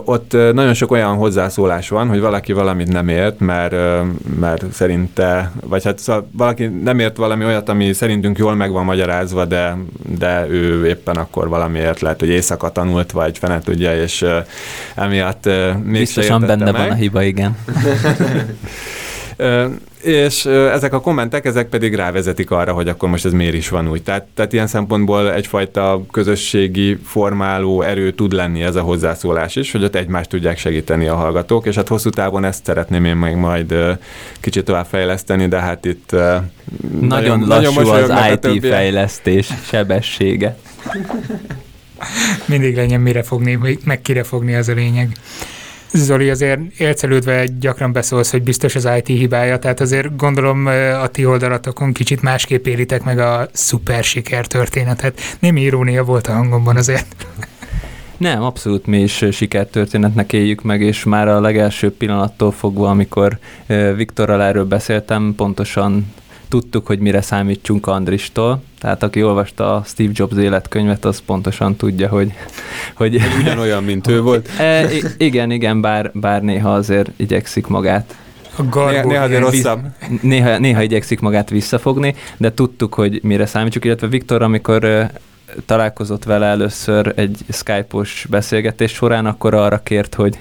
[0.04, 3.74] Ott nagyon sok olyan hozzászólás van, hogy valaki valamit nem ért, mert,
[4.40, 8.84] mert szerinte, vagy hát szóval valaki nem ért valami olyat, ami szerintünk jól meg van
[8.84, 9.76] magyarázva, de,
[10.18, 14.24] de ő éppen akkor valamiért lehet, hogy éjszaka tanult, vagy fene tudja, és
[14.94, 15.44] emiatt
[15.84, 16.74] még Biztosan benne meg.
[16.74, 17.56] van a hiba, igen.
[20.02, 23.90] és ezek a kommentek, ezek pedig rávezetik arra, hogy akkor most ez miért is van
[23.90, 24.02] úgy.
[24.02, 29.84] Tehát, tehát ilyen szempontból egyfajta közösségi formáló erő tud lenni ez a hozzászólás is, hogy
[29.84, 33.74] ott egymást tudják segíteni a hallgatók, és hát hosszú távon ezt szeretném én meg majd
[34.40, 36.10] kicsit tovább fejleszteni, de hát itt
[37.00, 40.56] nagyon, nagyon lassú nagyon az IT fejlesztés sebessége.
[42.46, 45.16] Mindig legyen mire fogni, meg kire fogni, az a lényeg.
[45.94, 50.66] Zoli, azért élcelődve gyakran beszólsz, hogy biztos az IT hibája, tehát azért gondolom
[51.02, 55.20] a ti oldalatokon kicsit másképp élitek meg a szuper sikertörténetet.
[55.38, 57.26] Némi irónia volt a hangomban azért.
[58.16, 63.38] Nem, abszolút mi is sikertörténetnek éljük meg, és már a legelső pillanattól fogva, amikor
[63.96, 66.12] Viktorral erről beszéltem, pontosan
[66.52, 72.08] tudtuk, hogy mire számítsunk Andristól, tehát aki olvasta a Steve Jobs életkönyvet, az pontosan tudja,
[72.08, 72.32] hogy...
[72.94, 74.48] hogy ugyanolyan, mint ő volt.
[74.58, 78.16] E, igen, igen, bár, bár néha azért igyekszik magát
[78.56, 79.80] a néha, néha azért rosszabb.
[80.20, 85.10] Néha, néha igyekszik magát visszafogni, de tudtuk, hogy mire számítsuk, illetve Viktor, amikor
[85.66, 90.38] találkozott vele először egy Skype-os beszélgetés során, akkor arra kért, hogy,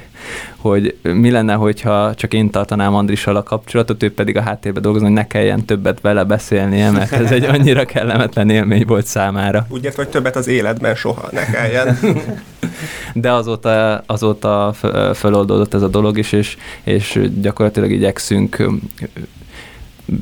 [0.57, 5.07] hogy mi lenne, hogyha csak én tartanám Andrissal a kapcsolatot, ő pedig a háttérbe dolgozni,
[5.07, 9.65] hogy ne kelljen többet vele beszélnie, mert ez egy annyira kellemetlen élmény volt számára.
[9.69, 11.97] Úgy ért, hogy többet az életben soha ne kelljen.
[13.13, 14.73] De azóta, azóta
[15.13, 18.67] feloldódott ez a dolog is, és, és gyakorlatilag igyekszünk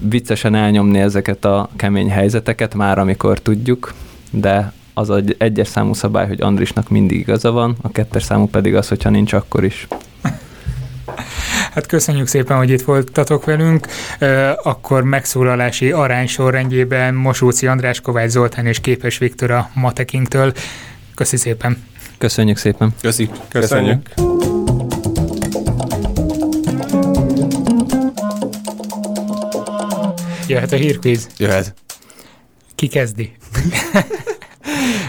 [0.10, 3.94] viccesen elnyomni ezeket a kemény helyzeteket már, amikor tudjuk,
[4.32, 8.76] de az egy egyes számú szabály, hogy Andrisnak mindig igaza van, a kettes számú pedig
[8.76, 9.88] az, hogyha nincs, akkor is.
[11.74, 13.88] Hát köszönjük szépen, hogy itt voltatok velünk.
[14.64, 20.54] Akkor megszólalási arány sorrendjében Mosóci András, Kovács Zoltán és Képes Viktor a Matekingtől.
[21.16, 21.84] Köszi szépen.
[22.18, 22.94] Köszönjük szépen.
[23.02, 23.30] Köszi.
[23.48, 24.10] Köszönjük.
[30.48, 31.28] Jöhet a hírkvíz.
[31.38, 31.74] Jöhet.
[32.76, 33.32] Ki kezdi?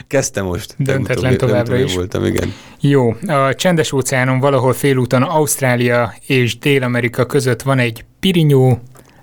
[0.06, 0.74] Kezdtem most.
[0.78, 1.94] Döntetlen továbbra is.
[1.94, 2.54] voltam, igen.
[2.80, 8.78] Jó, a csendes óceánon valahol félúton Ausztrália és Dél-Amerika között van egy pirinyó,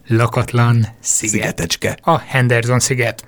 [0.07, 1.33] lakatlan sziget.
[1.33, 1.97] Szigetecske.
[2.01, 3.25] A Henderson sziget.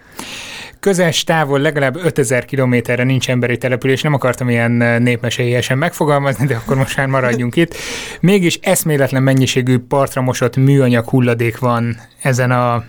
[0.79, 6.77] Közes távol legalább 5000 kilométerre nincs emberi település, nem akartam ilyen népmesélyesen megfogalmazni, de akkor
[6.77, 7.75] most már maradjunk itt.
[8.19, 12.83] Mégis eszméletlen mennyiségű partra mosott műanyag hulladék van ezen a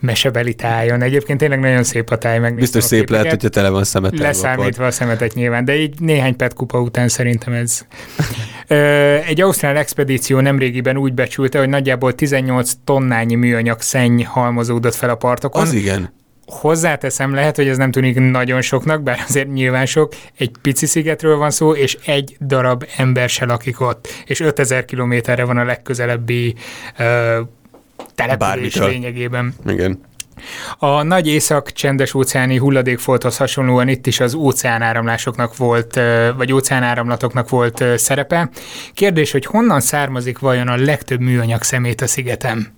[0.00, 1.02] mesebeli tájon.
[1.02, 3.42] Egyébként tényleg nagyon szép a táj, megnéztem Biztos a szép lehet, képeket.
[3.42, 4.26] hogyha tele van szemetelve.
[4.26, 7.86] Leszámítva a szemetet nyilván, de így néhány pet kupa után szerintem ez.
[9.26, 15.14] Egy ausztrál expedíció nemrégiben úgy becsülte, hogy nagyjából 18 tonnányi műanyag szenny halmozódott fel a
[15.14, 15.62] partokon.
[15.62, 16.14] Az igen.
[16.46, 20.14] Hozzáteszem, lehet, hogy ez nem tűnik nagyon soknak, bár azért nyilván sok.
[20.38, 24.08] Egy pici szigetről van szó, és egy darab ember se lakik ott.
[24.24, 26.54] És 5000 kilométerre van a legközelebbi
[26.98, 27.40] ö,
[28.16, 28.88] település Bármitől.
[28.88, 29.54] lényegében.
[29.66, 30.00] Igen.
[30.78, 36.00] A nagy észak csendes óceáni hulladékfolthoz hasonlóan itt is az óceánáramlásoknak volt,
[36.36, 38.50] vagy óceánáramlatoknak volt szerepe.
[38.94, 42.75] Kérdés, hogy honnan származik vajon a legtöbb műanyag szemét a szigetem?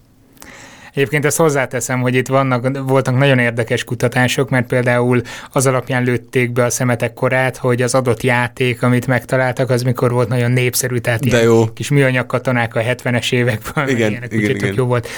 [0.95, 5.20] Egyébként ezt hozzáteszem, hogy itt vannak, voltak nagyon érdekes kutatások, mert például
[5.53, 10.11] az alapján lőtték be a szemetek korát, hogy az adott játék, amit megtaláltak, az mikor
[10.11, 11.72] volt nagyon népszerű, tehát De jó.
[11.72, 14.74] kis műanyag katonák a 70-es években, Igen, ilyenek, igen, igen.
[14.74, 15.09] jó volt.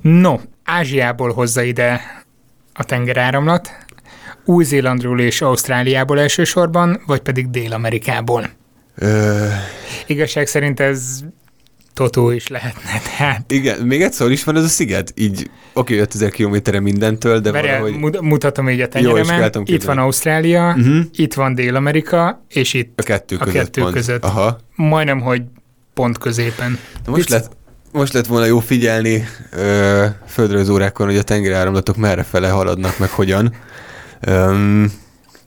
[0.00, 2.00] No, Ázsiából hozza ide
[2.74, 3.70] a tengeráramlat,
[4.44, 8.50] Új-Zélandról és Ausztráliából elsősorban, vagy pedig Dél-Amerikából.
[8.94, 9.46] Ö,
[10.06, 11.20] Igazság szerint ez
[11.94, 12.90] totó is lehetne.
[13.16, 15.12] Tehát igen, még egyszer is van ez a sziget?
[15.16, 18.00] Így, oké, 5000 kilométerre mindentől, de Várjál, valahogy...
[18.00, 19.38] mut- mutatom így a Jó, tenyeremen.
[19.38, 19.98] kelltem Itt van.
[19.98, 21.00] Ausztrália, Uh-huh.
[21.12, 23.94] itt van Dél-Amerika, és itt A kettő A között kettő pont.
[23.94, 24.24] között.
[24.24, 24.58] Aha.
[24.74, 25.42] majdnem, hogy
[25.94, 26.78] pont középen.
[27.04, 27.50] Na most lett,
[27.92, 33.52] most lett volna jó figyelni ö, földrajzórákon, hogy a tengeráramlatok merre fele haladnak, meg hogyan.
[34.20, 34.92] Öm,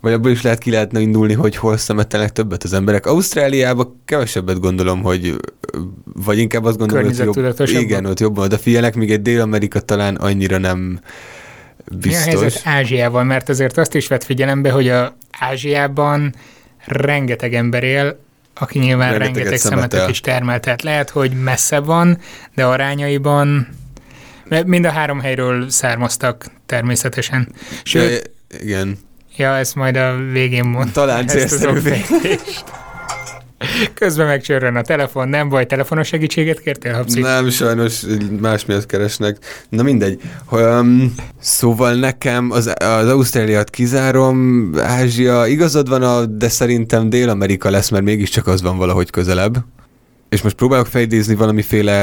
[0.03, 3.05] vagy abból is lehet ki lehetne indulni, hogy hol szemetelnek többet az emberek.
[3.05, 5.35] Ausztráliában kevesebbet gondolom, hogy
[6.13, 10.57] vagy inkább azt gondolom, hogy jobb, igen, ott jobban odafigyelek, míg egy Dél-Amerika talán annyira
[10.57, 10.99] nem
[12.03, 12.65] Mi a helyzet biztos.
[12.65, 13.23] Ázsiával?
[13.23, 16.35] Mert azért azt is vett figyelembe, hogy a Ázsiában
[16.85, 18.19] rengeteg ember él,
[18.53, 20.09] aki nyilván Rengeteget rengeteg szemetet szemetel.
[20.09, 20.59] is termel.
[20.59, 22.17] Tehát lehet, hogy messze van,
[22.55, 23.67] de arányaiban
[24.65, 27.47] mind a három helyről származtak természetesen.
[27.83, 28.97] Sőt, Ja, igen.
[29.37, 30.91] Ja, ezt majd a végén mondom.
[30.91, 31.79] Talán célszerű.
[33.93, 37.19] Közben megcsörren a telefon, nem baj, telefonos segítséget kértél, Habszi?
[37.19, 38.01] Nem, sajnos
[38.41, 39.37] más miatt keresnek.
[39.69, 40.21] Na mindegy.
[40.51, 47.89] Um, szóval nekem az, az Ausztráliát kizárom, Ázsia, igazad van, a, de szerintem Dél-Amerika lesz,
[47.89, 49.57] mert mégiscsak az van valahogy közelebb.
[50.33, 51.93] És most próbálok felidézni valamiféle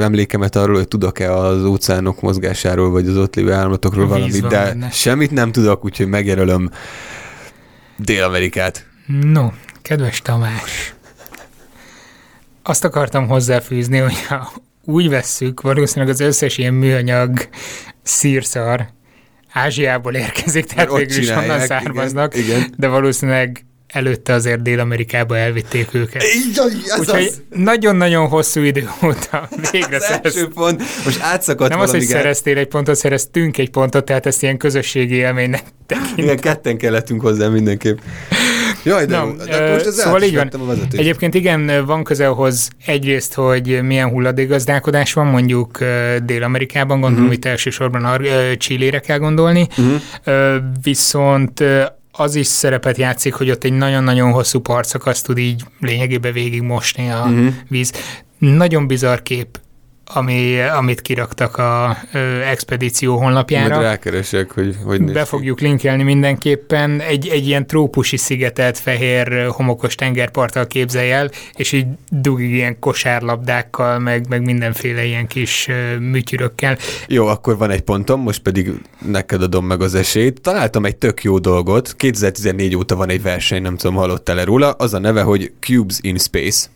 [0.00, 4.90] emlékemet arról, hogy tudok-e az óceánok mozgásáról, vagy az ott lévő állatokról valamit, de benne.
[4.90, 6.70] semmit nem tudok, úgyhogy megjelölöm
[7.96, 8.86] Dél-Amerikát.
[9.22, 9.48] No,
[9.82, 10.94] kedves Tamás,
[12.62, 14.52] azt akartam hozzáfűzni, hogy ha
[14.84, 17.48] úgy vesszük, valószínűleg az összes ilyen műanyag
[18.02, 18.86] szírszar
[19.52, 22.74] Ázsiából érkezik, tehát végül is onnan származnak, Igen, igen.
[22.76, 23.66] de valószínűleg
[23.96, 26.22] előtte azért Dél-Amerikába elvitték őket.
[26.98, 30.24] Úgyhogy nagyon-nagyon hosszú idő óta végre szereztünk.
[30.24, 34.42] első pont, most átszakadt Nem az, hogy szereztél egy pontot, szereztünk egy pontot, tehát ezt
[34.42, 36.24] ilyen közösségi élménynek tekintem.
[36.24, 37.98] Igen, ketten kellettünk hozzá mindenképp.
[38.84, 40.48] Jaj, de, Na, de akkor most ez szóval így van.
[40.48, 41.02] a vezetést.
[41.02, 45.78] Egyébként igen, van közelhoz egyrészt, hogy milyen hulladékgazdálkodás van, mondjuk
[46.24, 47.32] Dél-Amerikában, gondolom Mhm.
[47.34, 50.00] itt elsősorban Ar- ö, Chilére kell gondolni, Uh-huh.
[50.82, 51.64] Viszont
[52.16, 57.10] az is szerepet játszik, hogy ott egy nagyon-nagyon hosszú partszakaszt tud így lényegében végig mosni
[57.10, 57.54] a Uh-huh.
[57.68, 57.92] víz.
[58.38, 59.60] Nagyon bizarr kép,
[60.14, 63.80] ami, amit kiraktak a ö, expedíció Majd honlapjára.
[63.80, 67.00] rákeresek, hogy hogy Be fogjuk linkelni mindenképpen.
[67.00, 73.98] Egy, egy ilyen trópusi szigetet fehér homokos tengerparttal képzelj el, és így dugig ilyen kosárlabdákkal,
[73.98, 76.78] meg, meg mindenféle ilyen kis ö, műtyürökkel.
[77.08, 78.72] Jó, akkor van egy pontom, most pedig
[79.06, 80.40] neked adom meg az esélyt.
[80.40, 81.94] Találtam egy tök jó dolgot.
[81.96, 84.70] 2014 óta van egy verseny, nem tudom, hallottál-e róla.
[84.70, 86.66] Az a neve, hogy Cubes in Space.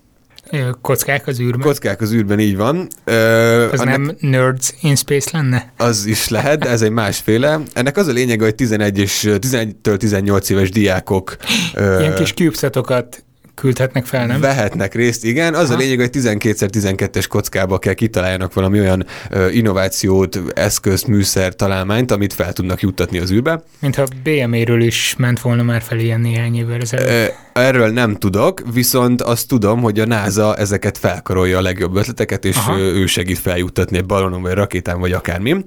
[0.80, 1.60] Kockák az űrben.
[1.60, 2.86] Kockák az űrben így van.
[3.04, 5.72] Ö, az annak- nem Nerds in Space lenne?
[5.76, 7.60] Az is lehet, de ez egy másféle.
[7.72, 11.36] Ennek az a lényege, hogy 11 és 11-től 18 éves diákok
[11.74, 13.24] ö, Ilyen kis cubesatokat
[13.54, 14.40] küldhetnek fel, nem?
[14.40, 15.54] vehetnek részt, igen.
[15.54, 15.74] Az Aha.
[15.74, 19.06] a lényeg, hogy 12x12-es kockába kell kitaláljanak valami olyan
[19.52, 23.62] innovációt, eszközt, műszer, találmányt, amit fel tudnak juttatni az űrbe.
[23.78, 27.34] Mintha BME-ről is ment volna már fel ilyen néhány évvel ezelőtt.
[27.52, 32.56] Erről nem tudok, viszont azt tudom, hogy a NASA ezeket felkarolja a legjobb ötleteket, és
[32.56, 32.78] Aha.
[32.78, 35.64] ő segít feljuttatni egy balonon, vagy rakétán, vagy akármi.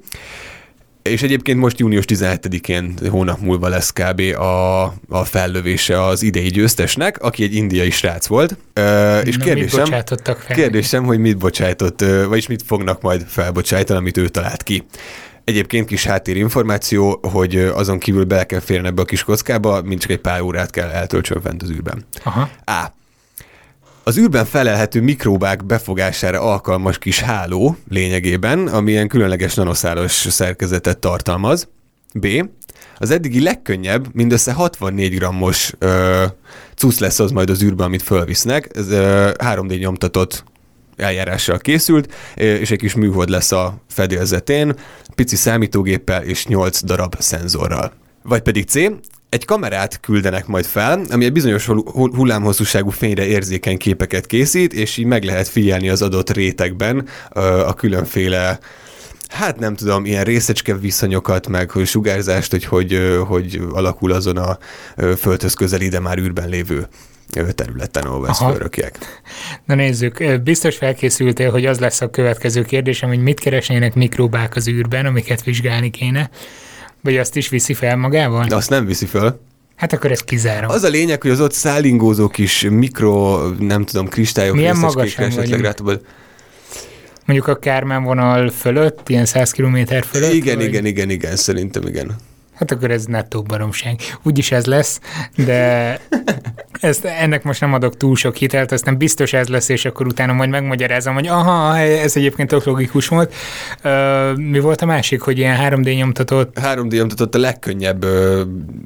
[1.03, 4.19] És egyébként most június 17-én hónap múlva lesz kb.
[4.19, 8.57] a, a fellövése az idei győztesnek, aki egy indiai srác volt.
[8.73, 10.03] Ö, és Na, kérdésem, fel?
[10.55, 14.83] kérdésem, hogy mit bocsájtott, vagyis mit fognak majd felbocsájtani, amit ő talált ki.
[15.43, 20.11] Egyébként kis háttérinformáció, hogy azon kívül bele kell férni ebbe a kis kockába, mint csak
[20.11, 22.05] egy pár órát kell eltöltsön fent az űrben.
[22.23, 22.49] Aha.
[22.65, 23.01] A.
[24.05, 31.67] Az űrben felelhető mikróbák befogására alkalmas kis háló lényegében, ami különleges nanoszálos szerkezetet tartalmaz.
[32.13, 32.27] B.
[32.97, 36.25] Az eddigi legkönnyebb, mindössze 64 grammos ö,
[36.99, 38.69] lesz az majd az űrben, amit fölvisznek.
[38.73, 40.43] Ez ö, 3D nyomtatott
[40.95, 44.75] eljárással készült, és egy kis műhold lesz a fedélzetén,
[45.15, 47.93] pici számítógéppel és 8 darab szenzorral.
[48.23, 48.75] Vagy pedig C,
[49.33, 54.73] egy kamerát küldenek majd fel, ami egy bizonyos hul- hul- hullámhosszúságú fényre érzékeny képeket készít,
[54.73, 57.07] és így meg lehet figyelni az adott rétegben
[57.67, 58.59] a különféle
[59.27, 64.57] Hát nem tudom, ilyen részecske viszonyokat, meg hogy sugárzást, hogy, hogy hogy alakul azon a
[65.17, 66.87] földhöz közeli, de már űrben lévő
[67.55, 68.97] területen, ahol ezt fölrökják.
[69.65, 74.67] Na nézzük, biztos felkészültél, hogy az lesz a következő kérdésem, hogy mit keresnének mikróbák az
[74.67, 76.29] űrben, amiket vizsgálni kéne,
[77.03, 78.45] vagy azt is viszi fel magával?
[78.45, 79.39] De azt nem viszi föl.
[79.75, 80.69] Hát akkor ez kizárom.
[80.69, 85.59] Az a lényeg, hogy az ott szállingózó kis mikro, nem tudom, kristályok, Milyen magasan esetleg
[85.59, 86.01] rátobod.
[87.25, 90.33] Mondjuk a Kármán vonal fölött, ilyen 100 km fölött?
[90.33, 90.65] Igen, vagy?
[90.65, 92.15] igen, igen, igen, szerintem igen.
[92.53, 93.99] Hát akkor ez nettó baromság.
[94.23, 94.99] Úgyis ez lesz,
[95.35, 95.99] de
[96.79, 100.33] ezt, ennek most nem adok túl sok hitelt, aztán biztos ez lesz, és akkor utána
[100.33, 103.33] majd megmagyarázom, hogy aha, ez egyébként tök logikus volt.
[103.81, 108.41] Ö, mi volt a másik, hogy ilyen 3D nyomtatott 3D nyomtatott a legkönnyebb ö,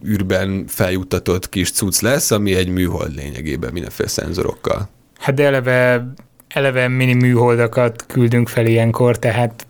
[0.07, 4.89] űrben feljuttatott kis cucc lesz, ami egy műhold lényegében mindenféle szenzorokkal.
[5.19, 6.07] Hát de eleve,
[6.47, 9.66] eleve mini műholdakat küldünk fel ilyenkor, tehát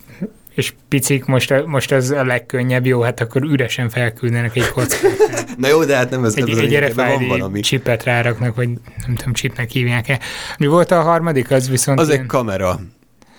[0.57, 5.01] és picik, most, most az a legkönnyebb, jó, hát akkor üresen felküldenek egy kockát.
[5.57, 7.59] Na jó, de hát nem ez Egy, nem egy ebben van RFID valami.
[7.59, 8.69] csipet ráraknak, vagy
[9.05, 10.19] nem tudom, chipnek hívják-e.
[10.57, 11.51] Mi volt a harmadik?
[11.51, 12.79] Az viszont Az ilyen, egy kamera,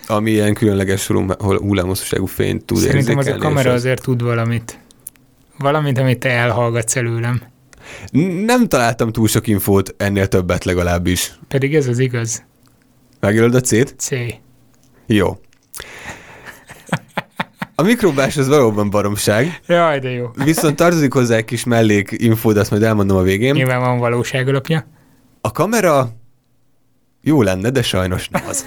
[0.07, 4.79] ami ilyen különleges hullám- hullámhosszúságú fényt tud Szerintem az a kamera azért tud valamit.
[5.59, 7.43] Valamit, amit te elhallgatsz előlem.
[8.45, 11.33] Nem találtam túl sok infót, ennél többet legalábbis.
[11.49, 12.45] Pedig ez az igaz.
[13.21, 13.95] Megjelöld a C-t?
[13.99, 14.11] C.
[15.07, 15.39] Jó.
[17.81, 20.31] A mikrobás az valóban baromság, Jaj, de jó.
[20.45, 23.55] viszont tartozik hozzá egy kis mellék infó, de azt majd elmondom a végén.
[23.55, 24.87] Nyilván van valóság alapja.
[25.41, 26.09] A kamera
[27.22, 28.64] jó lenne, de sajnos nem az.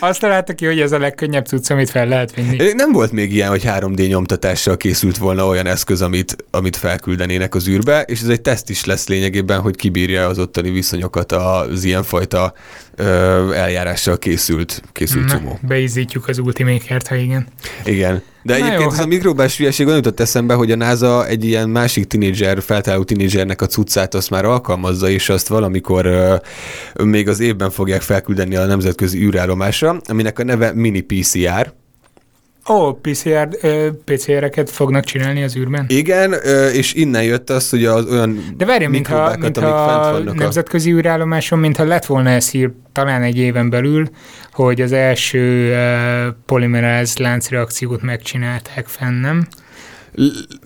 [0.00, 2.72] Azt találta ki, hogy ez a legkönnyebb cucc, amit fel lehet vinni.
[2.72, 7.68] Nem volt még ilyen, hogy 3D nyomtatással készült volna olyan eszköz, amit, amit felküldenének az
[7.68, 12.52] űrbe, és ez egy teszt is lesz lényegében, hogy kibírja az ottani viszonyokat az ilyenfajta
[13.54, 15.58] eljárással készült, készült cumó.
[15.62, 17.46] beizítjuk az ultimékert, ha igen.
[17.84, 18.22] Igen.
[18.42, 21.26] De Na egyébként jó, ez a hát- mikrobás hülyeség olyan jutott eszembe, hogy a NASA
[21.26, 26.34] egy ilyen másik tinédzser, feltáló tinédzsernek a cuccát azt már alkalmazza, és azt valamikor ö,
[27.04, 31.72] még az évben fogják felküldeni a nemzetközi űrállomásra, aminek a neve Mini PCR.
[32.68, 33.48] Ó, PCR,
[34.04, 35.84] PCR-eket fognak csinálni az űrben?
[35.88, 36.32] Igen,
[36.72, 41.84] és innen jött az, hogy az olyan De várj, mintha, mintha a nemzetközi űrállomáson, mintha
[41.84, 44.08] lett volna ez hír talán egy éven belül,
[44.52, 45.74] hogy az első
[46.46, 49.46] polimeráz láncreakciót megcsinálták fenn, nem?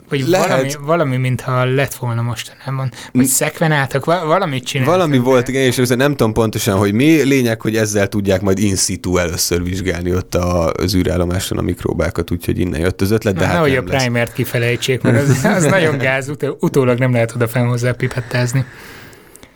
[0.08, 0.48] Vagy Lehet.
[0.48, 2.92] valami, valami, mintha lett volna mostanában.
[3.12, 4.94] Vagy szekvenáltak, va- valamit csináltak.
[4.94, 7.22] Valami de- volt, igen, és nem tudom pontosan, hogy mi.
[7.22, 12.30] Lényeg, hogy ezzel tudják majd in situ először vizsgálni ott a- az űrállomáson a mikrobákat,
[12.30, 15.64] úgyhogy innen jött az ötlet, de Na, hát nehogy a primert kifelejtsék, mert az, az
[15.64, 18.64] nagyon gáz, ut- utólag nem lehet oda fenn hozzá pipettázni.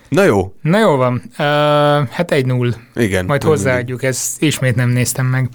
[0.08, 1.36] Na jó, Na jó van, uh,
[2.10, 2.72] hát egy null.
[2.94, 3.24] igen.
[3.24, 5.48] Majd hozzáadjuk, ezt ismét nem néztem meg.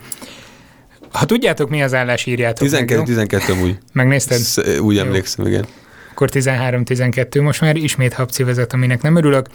[1.12, 3.04] Ha tudjátok, mi az állás, írjátok meg, 12, jó?
[3.04, 3.78] 12 amúgy.
[3.94, 4.38] Megnézted?
[4.38, 5.02] Sz- Úgy Jó.
[5.02, 5.66] emlékszem, igen.
[6.12, 9.48] Akkor 13-12 most már ismét Habci vezet, aminek nem örülök.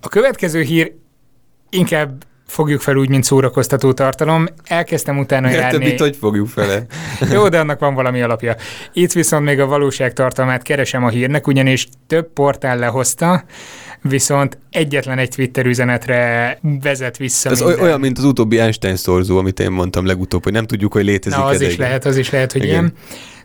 [0.00, 0.92] A következő hír
[1.70, 4.46] inkább fogjuk fel úgy, mint szórakoztató tartalom.
[4.64, 5.78] Elkezdtem utána Miért járni.
[5.78, 6.86] többit hogy fogjuk fele?
[7.32, 8.56] Jó, de annak van valami alapja.
[8.92, 13.44] Itt viszont még a valóság tartalmát keresem a hírnek, ugyanis több portál lehozta,
[14.02, 17.76] viszont egyetlen egy Twitter üzenetre vezet vissza Ez minden.
[17.78, 21.04] oly- olyan, mint az utóbbi Einstein szorzó, amit én mondtam legutóbb, hogy nem tudjuk, hogy
[21.04, 21.86] létezik Na, az is igen.
[21.86, 22.72] lehet, az is lehet, hogy Igen.
[22.74, 22.92] ilyen.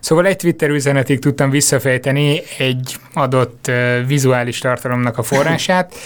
[0.00, 5.94] Szóval egy Twitter üzenetig tudtam visszafejteni egy adott uh, vizuális tartalomnak a forrását,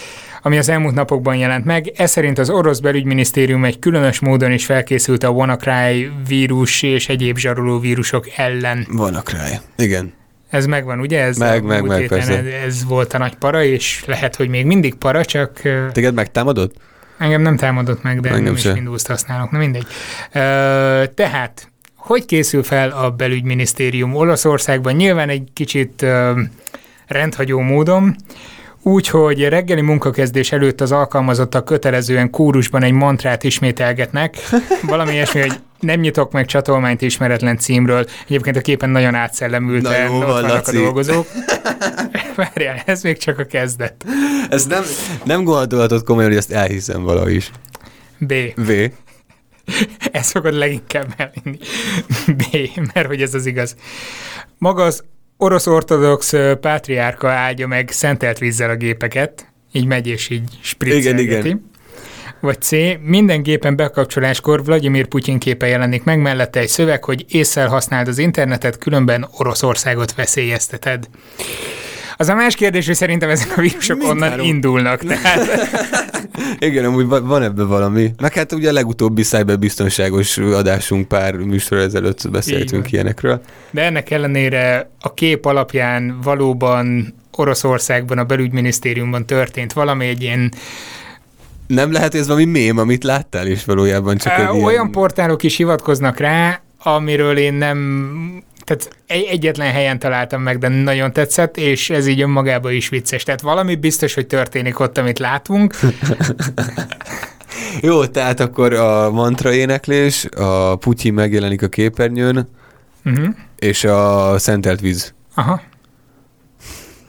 [0.47, 1.93] ami az elmúlt napokban jelent meg.
[1.97, 7.37] Ez szerint az orosz belügyminisztérium egy különös módon is felkészült a WannaCry vírus és egyéb
[7.37, 8.87] zsaroló vírusok ellen.
[8.91, 9.47] Vannak rá.
[9.77, 10.13] Igen.
[10.51, 11.21] Ez megvan, ugye?
[11.21, 12.39] Ez Meg, meg, meg, persze.
[12.39, 15.61] Ez, ez volt a nagy para, és lehet, hogy még mindig para, csak
[15.93, 16.75] Téged megtámadott?
[17.19, 18.73] engem nem támadott meg, de Engem nem is se.
[18.73, 19.87] Windows-t használok, na mindegy.
[20.33, 20.39] Ö,
[21.15, 24.95] tehát, hogy készül fel a belügyminisztérium Olaszországban?
[24.95, 26.41] Nyilván egy kicsit ö,
[27.07, 28.17] rendhagyó módon,
[28.87, 34.37] Úgyhogy reggeli munkakezdés előtt az alkalmazottak kötelezően kórusban egy mantrát ismételgetnek,
[34.83, 38.07] valami ilyesmi, hogy nem nyitok meg csatolmányt ismeretlen címről.
[38.25, 40.77] Egyébként a képen nagyon átszellemülten Na jó ott van, vannak Laci.
[40.77, 41.27] a dolgozók.
[42.37, 44.05] Várjál, ez még csak a kezdet.
[44.51, 44.83] Ez nem,
[45.25, 47.51] nem gondolhatod komolyan, hogy ezt elhiszem valahogy is.
[48.19, 48.35] B.
[48.57, 48.71] V.
[50.13, 51.59] Ez fogod leginkább elvinni.
[52.27, 52.45] B,
[52.95, 53.77] mert hogy ez az igaz.
[54.59, 55.05] Maga az
[55.37, 61.23] orosz ortodox pátriárka áldja meg szentelt vízzel a gépeket, így megy és így spriccelgeti.
[61.23, 61.73] Igen, igen.
[62.41, 62.71] Vagy C.
[63.01, 68.19] Minden gépen bekapcsoláskor Vladimir Putyin képe jelenik meg, mellette egy szöveg, hogy észszel használd az
[68.19, 71.09] internetet, különben Oroszországot veszélyezteted.
[72.17, 74.47] Az a más kérdés, hogy szerintem ezek a vírusok onnan Mindhárom.
[74.47, 75.01] indulnak.
[75.05, 75.49] Tehát
[76.59, 78.11] Igen, amúgy va- van ebben valami.
[78.21, 83.41] Meg hát ugye a legutóbbi cyberbiztonságos adásunk pár műsor ezelőtt beszéltünk ilyenekről.
[83.71, 90.53] De ennek ellenére a kép alapján valóban Oroszországban, a belügyminisztériumban történt valami egy ilyen
[91.67, 94.65] Nem lehet ez valami mém, amit láttál, és valójában csak egy Ö, ilyen...
[94.65, 100.69] olyan portálok is hivatkoznak rá, amiről én nem, tehát egy, egyetlen helyen találtam meg, de
[100.69, 103.23] nagyon tetszett, és ez így önmagában is vicces.
[103.23, 105.75] Tehát valami biztos, hogy történik ott, amit látunk.
[107.81, 112.49] Jó, tehát akkor a mantra éneklés, a Putyin megjelenik a képernyőn,
[113.07, 113.35] Uh-huh.
[113.59, 115.15] és a szentelt víz.
[115.35, 115.61] Aha.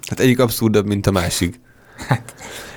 [0.09, 1.59] Hát egyik abszurdabb, mint a másik.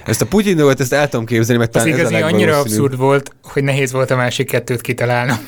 [0.04, 2.82] Ezt a Putyin dolgot, ezt el tudom képzelni, mert talán ez a igazi annyira legvalószínűbb.
[2.82, 5.38] abszurd volt, hogy nehéz volt a másik kettőt kitalálnom.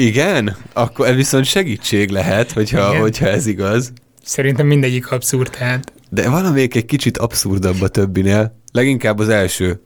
[0.00, 0.56] Igen?
[0.72, 3.00] Akkor ez viszont segítség lehet, hogyha, Igen.
[3.00, 3.92] hogyha ez igaz.
[4.24, 5.92] Szerintem mindegyik abszurd, tehát.
[6.10, 8.58] De valamelyik egy kicsit abszurdabb a többinél.
[8.72, 9.80] Leginkább az első.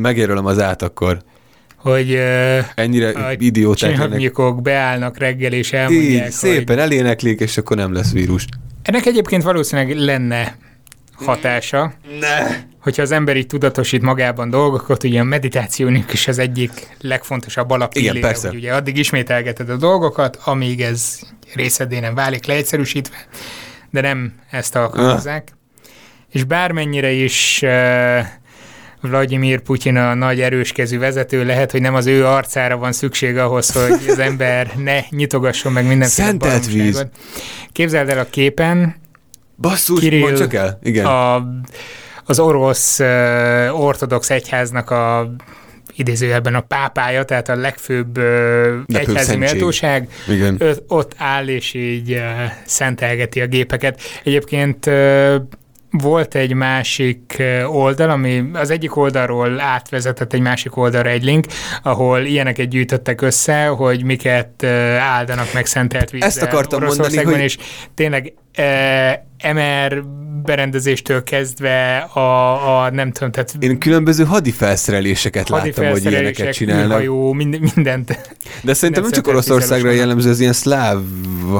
[0.00, 1.22] Megjelölöm az át akkor.
[1.76, 4.62] Hogy uh, Ennyire idióták lennek.
[4.62, 8.46] beállnak reggel, és Így, elmondják, hogy szépen eléneklik, és akkor nem lesz vírus.
[8.82, 10.56] ennek egyébként valószínűleg lenne
[11.24, 12.46] hatása, Ne!
[12.80, 18.18] hogyha az ember így tudatosít magában dolgokat, ugye a meditációnak is az egyik legfontosabb alapillére,
[18.18, 18.48] Igen, persze.
[18.48, 21.20] hogy ugye addig ismételgeted a dolgokat, amíg ez
[21.54, 23.16] részedé nem válik leegyszerűsítve,
[23.90, 25.48] de nem ezt alkalmazzák.
[26.30, 28.20] És bármennyire is uh,
[29.00, 33.72] Vladimir Putyin a nagy erőskezű vezető, lehet, hogy nem az ő arcára van szükség ahhoz,
[33.72, 37.06] hogy az ember ne nyitogasson meg mindenféle Szentelt víz.
[37.72, 38.99] Képzeld el a képen,
[39.60, 40.78] Basszus, Kirill mondd csak el.
[40.82, 41.06] Igen.
[41.06, 41.46] A...
[42.24, 45.32] az orosz uh, ortodox egyháznak a
[45.96, 48.24] idézőjelben a pápája, tehát a legfőbb uh,
[48.86, 50.08] egyházi méltóság,
[50.58, 52.20] ő ott áll és így uh,
[52.66, 54.00] szentelgeti a gépeket.
[54.24, 55.34] Egyébként uh,
[55.90, 61.46] volt egy másik oldal, ami az egyik oldalról átvezetett egy másik oldalra egy link,
[61.82, 64.64] ahol ilyeneket gyűjtöttek össze, hogy miket
[64.98, 67.58] áldanak meg szentelt vízzel Ezt akartam mondani, Oroszországban, hogy- és
[67.94, 68.32] tényleg
[69.54, 70.02] MR
[70.42, 76.86] berendezéstől kezdve a, a nem tudom, tehát Én különböző hadifelszereléseket láttam, hogy ilyeneket csinálnak.
[76.86, 78.18] űrhajó, mind, mindent.
[78.62, 80.98] De szerintem nem csak Oroszországra jellemző, ez ilyen szláv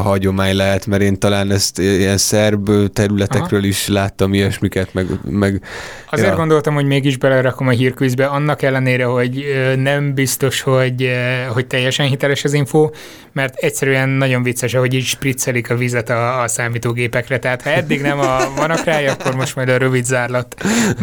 [0.03, 5.63] hagyomány lehet, mert én talán ezt ilyen szerb területekről is láttam ilyesmiket, meg, meg
[6.11, 6.37] Azért Ja.
[6.37, 9.45] gondoltam, hogy mégis belerakom a hírkvízbe, annak ellenére, hogy
[9.77, 11.11] nem biztos, hogy,
[11.53, 12.91] hogy teljesen hiteles az info,
[13.33, 16.49] mert egyszerűen nagyon vicces, hogy így spriccelik a vizet a, a
[16.81, 17.39] számítógépekre.
[17.39, 20.55] Tehát ha eddig nem a vanakrája, akkor most majd a rövid zárlat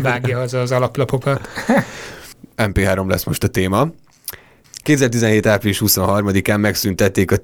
[0.01, 1.49] vágja haza az alaplapokat.
[2.57, 3.87] MP3 lesz most a téma.
[4.83, 5.45] 2017.
[5.45, 7.37] április 23-án megszüntették a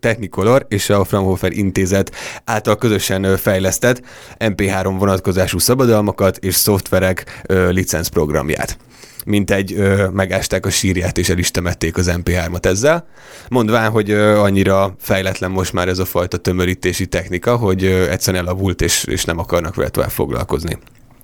[0.00, 4.02] Technicolor- és a Fraunhofer Intézet által közösen fejlesztett
[4.38, 8.76] MP3 vonatkozású szabadalmakat és szoftverek ö, licencprogramját.
[9.24, 13.06] Mint egy ö, megásták a sírját és el is temették az MP3-at ezzel,
[13.48, 18.44] mondván, hogy ö, annyira fejletlen most már ez a fajta tömörítési technika, hogy ö, egyszerűen
[18.44, 20.78] elavult és, és nem akarnak vele tovább foglalkozni.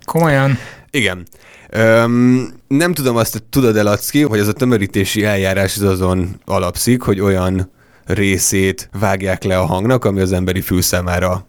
[0.05, 0.59] Komolyan.
[0.91, 1.27] Igen.
[1.71, 7.21] Öm, nem tudom azt, tudod-e, Lacki, hogy ez a tömörítési eljárás az azon alapszik, hogy
[7.21, 7.71] olyan
[8.05, 11.47] részét vágják le a hangnak, ami az emberi fül számára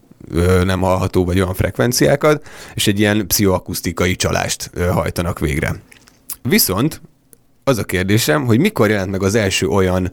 [0.63, 5.75] nem hallható, vagy olyan frekvenciákat, és egy ilyen pszichoakusztikai csalást hajtanak végre.
[6.41, 7.01] Viszont
[7.63, 10.11] az a kérdésem, hogy mikor jelent meg az első olyan,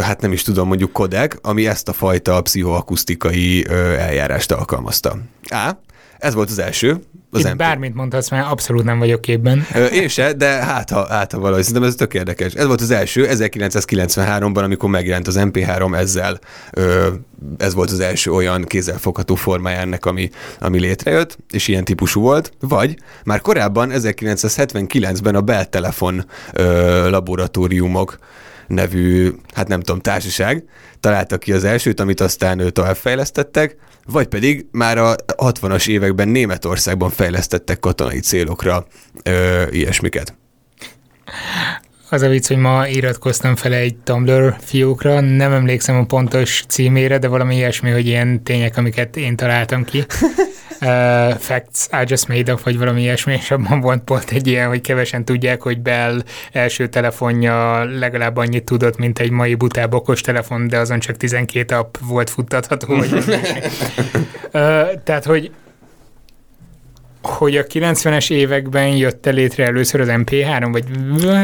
[0.00, 3.66] hát nem is tudom, mondjuk kodek, ami ezt a fajta pszichoakusztikai
[3.98, 5.16] eljárást alkalmazta.
[5.42, 5.70] A.
[6.18, 7.00] Ez volt az első.
[7.32, 7.56] Az Itt MP.
[7.56, 9.66] bármit mondhatsz, mert abszolút nem vagyok képben.
[9.92, 12.52] Én se, de hát ha, hát ha valahogy, szerintem ez tök érdekes.
[12.52, 16.38] Ez volt az első, 1993-ban, amikor megjelent az MP3 ezzel,
[17.58, 22.52] ez volt az első olyan kézzelfogható formája ennek, ami, ami létrejött, és ilyen típusú volt.
[22.60, 26.26] Vagy már korábban, 1979-ben a Bell Telefon
[27.08, 28.18] laboratóriumok
[28.66, 30.64] nevű, hát nem tudom, társaság
[31.00, 33.76] találta ki az elsőt, amit aztán továbbfejlesztettek,
[34.10, 38.86] vagy pedig már a 60-as években Németországban fejlesztettek katonai célokra
[39.22, 40.34] ö, ilyesmiket.
[42.12, 47.18] Az a vicc, hogy ma iratkoztam fel egy Tumblr fiókra, nem emlékszem a pontos címére,
[47.18, 49.98] de valami ilyesmi, hogy ilyen tények, amiket én találtam ki.
[50.80, 54.68] uh, facts I just made up, vagy valami ilyesmi, és abban volt pont egy ilyen,
[54.68, 60.20] hogy kevesen tudják, hogy Bell első telefonja legalább annyit tudott, mint egy mai butább okos
[60.20, 62.96] telefon, de azon csak 12 app volt futtatható.
[62.96, 63.32] Vagy uh,
[65.04, 65.50] tehát, hogy
[67.22, 70.84] hogy a 90-es években jött -e létre először az MP3, vagy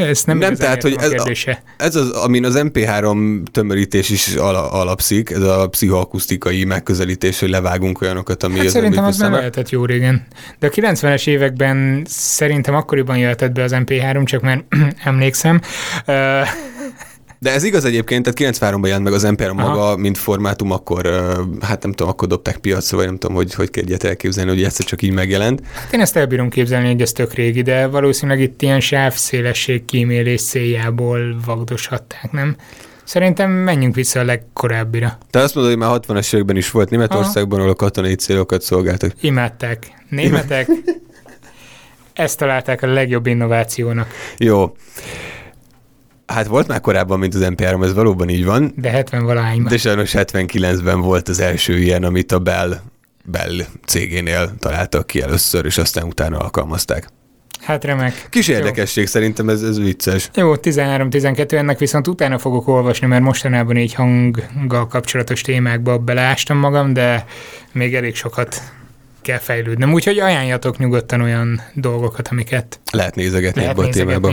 [0.09, 5.31] ezt nem, nem tehát, hogy ez, a, ez az, amin az MP3 tömörítés is alapszik,
[5.31, 8.59] ez a pszichoakusztikai megközelítés, hogy levágunk olyanokat, ami...
[8.59, 10.27] Hát szerintem az már lehetett jó régen.
[10.59, 14.65] De a 90-es években szerintem akkoriban jöhetett be az MP3, csak már
[15.05, 15.61] emlékszem.
[17.39, 21.07] De ez igaz egyébként, tehát 93-ban jelent meg az MPR maga, mint formátum, akkor
[21.61, 24.87] hát nem tudom, akkor dobták piacra, vagy nem tudom, hogy hogy ilyet elképzelni, hogy egyszer
[24.87, 25.63] csak így megjelent.
[25.73, 30.43] Hát én ezt elbírom képzelni, hogy ez tök régi, de valószínűleg itt ilyen sávszélesség kímélés
[30.43, 32.57] céljából vagdoshatták, nem?
[33.05, 35.19] Szerintem menjünk vissza a legkorábbira.
[35.31, 39.13] Te azt mondod, hogy már 60-as években is volt Németországban, ahol a katonai célokat szolgáltak.
[39.21, 39.93] Imádták.
[40.09, 40.69] Németek
[42.13, 44.09] ezt találták a legjobb innovációnak.
[44.39, 44.77] Jó.
[46.27, 48.73] Hát volt már korábban, mint az MP3, ez valóban így van.
[48.77, 49.73] De 70 valahányban.
[49.73, 52.81] De sajnos 79-ben volt az első ilyen, amit a Bell,
[53.25, 53.57] Bell
[53.87, 57.09] cégénél találtak ki először, és aztán utána alkalmazták.
[57.61, 58.27] Hát remek.
[58.31, 59.09] Kis érdekesség, Jó.
[59.09, 60.31] szerintem ez, ez vicces.
[60.35, 66.93] Jó, 13-12, ennek viszont utána fogok olvasni, mert mostanában így hanggal kapcsolatos témákba beleástam magam,
[66.93, 67.25] de
[67.73, 68.63] még elég sokat
[69.23, 69.93] kell fejlődnöm.
[69.93, 74.33] Úgyhogy ajánljatok nyugodtan olyan dolgokat, amiket lehet nézegetni lehet ebbe a témába.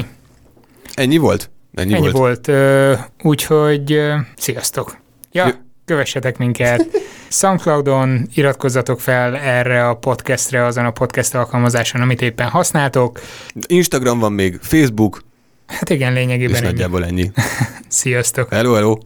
[0.93, 1.49] Ennyi volt?
[1.73, 2.45] Ennyi, Ennyi volt.
[2.45, 3.01] volt.
[3.23, 3.99] Úgyhogy
[4.35, 4.97] sziasztok!
[5.31, 6.85] Ja, J- kövessetek minket
[7.29, 13.19] Soundcloudon, iratkozzatok fel erre a podcastre, azon a podcast alkalmazáson, amit éppen használtok.
[13.67, 15.23] Instagram van még, Facebook.
[15.67, 16.67] Hát igen, lényegében És ennyi.
[16.71, 17.31] nagyjából ennyi.
[17.87, 18.49] Sziasztok!
[18.49, 18.97] Hello, hello!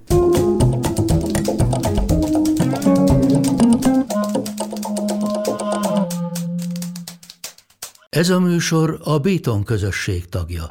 [8.10, 10.68] Ez a műsor a Béton közösség tagja.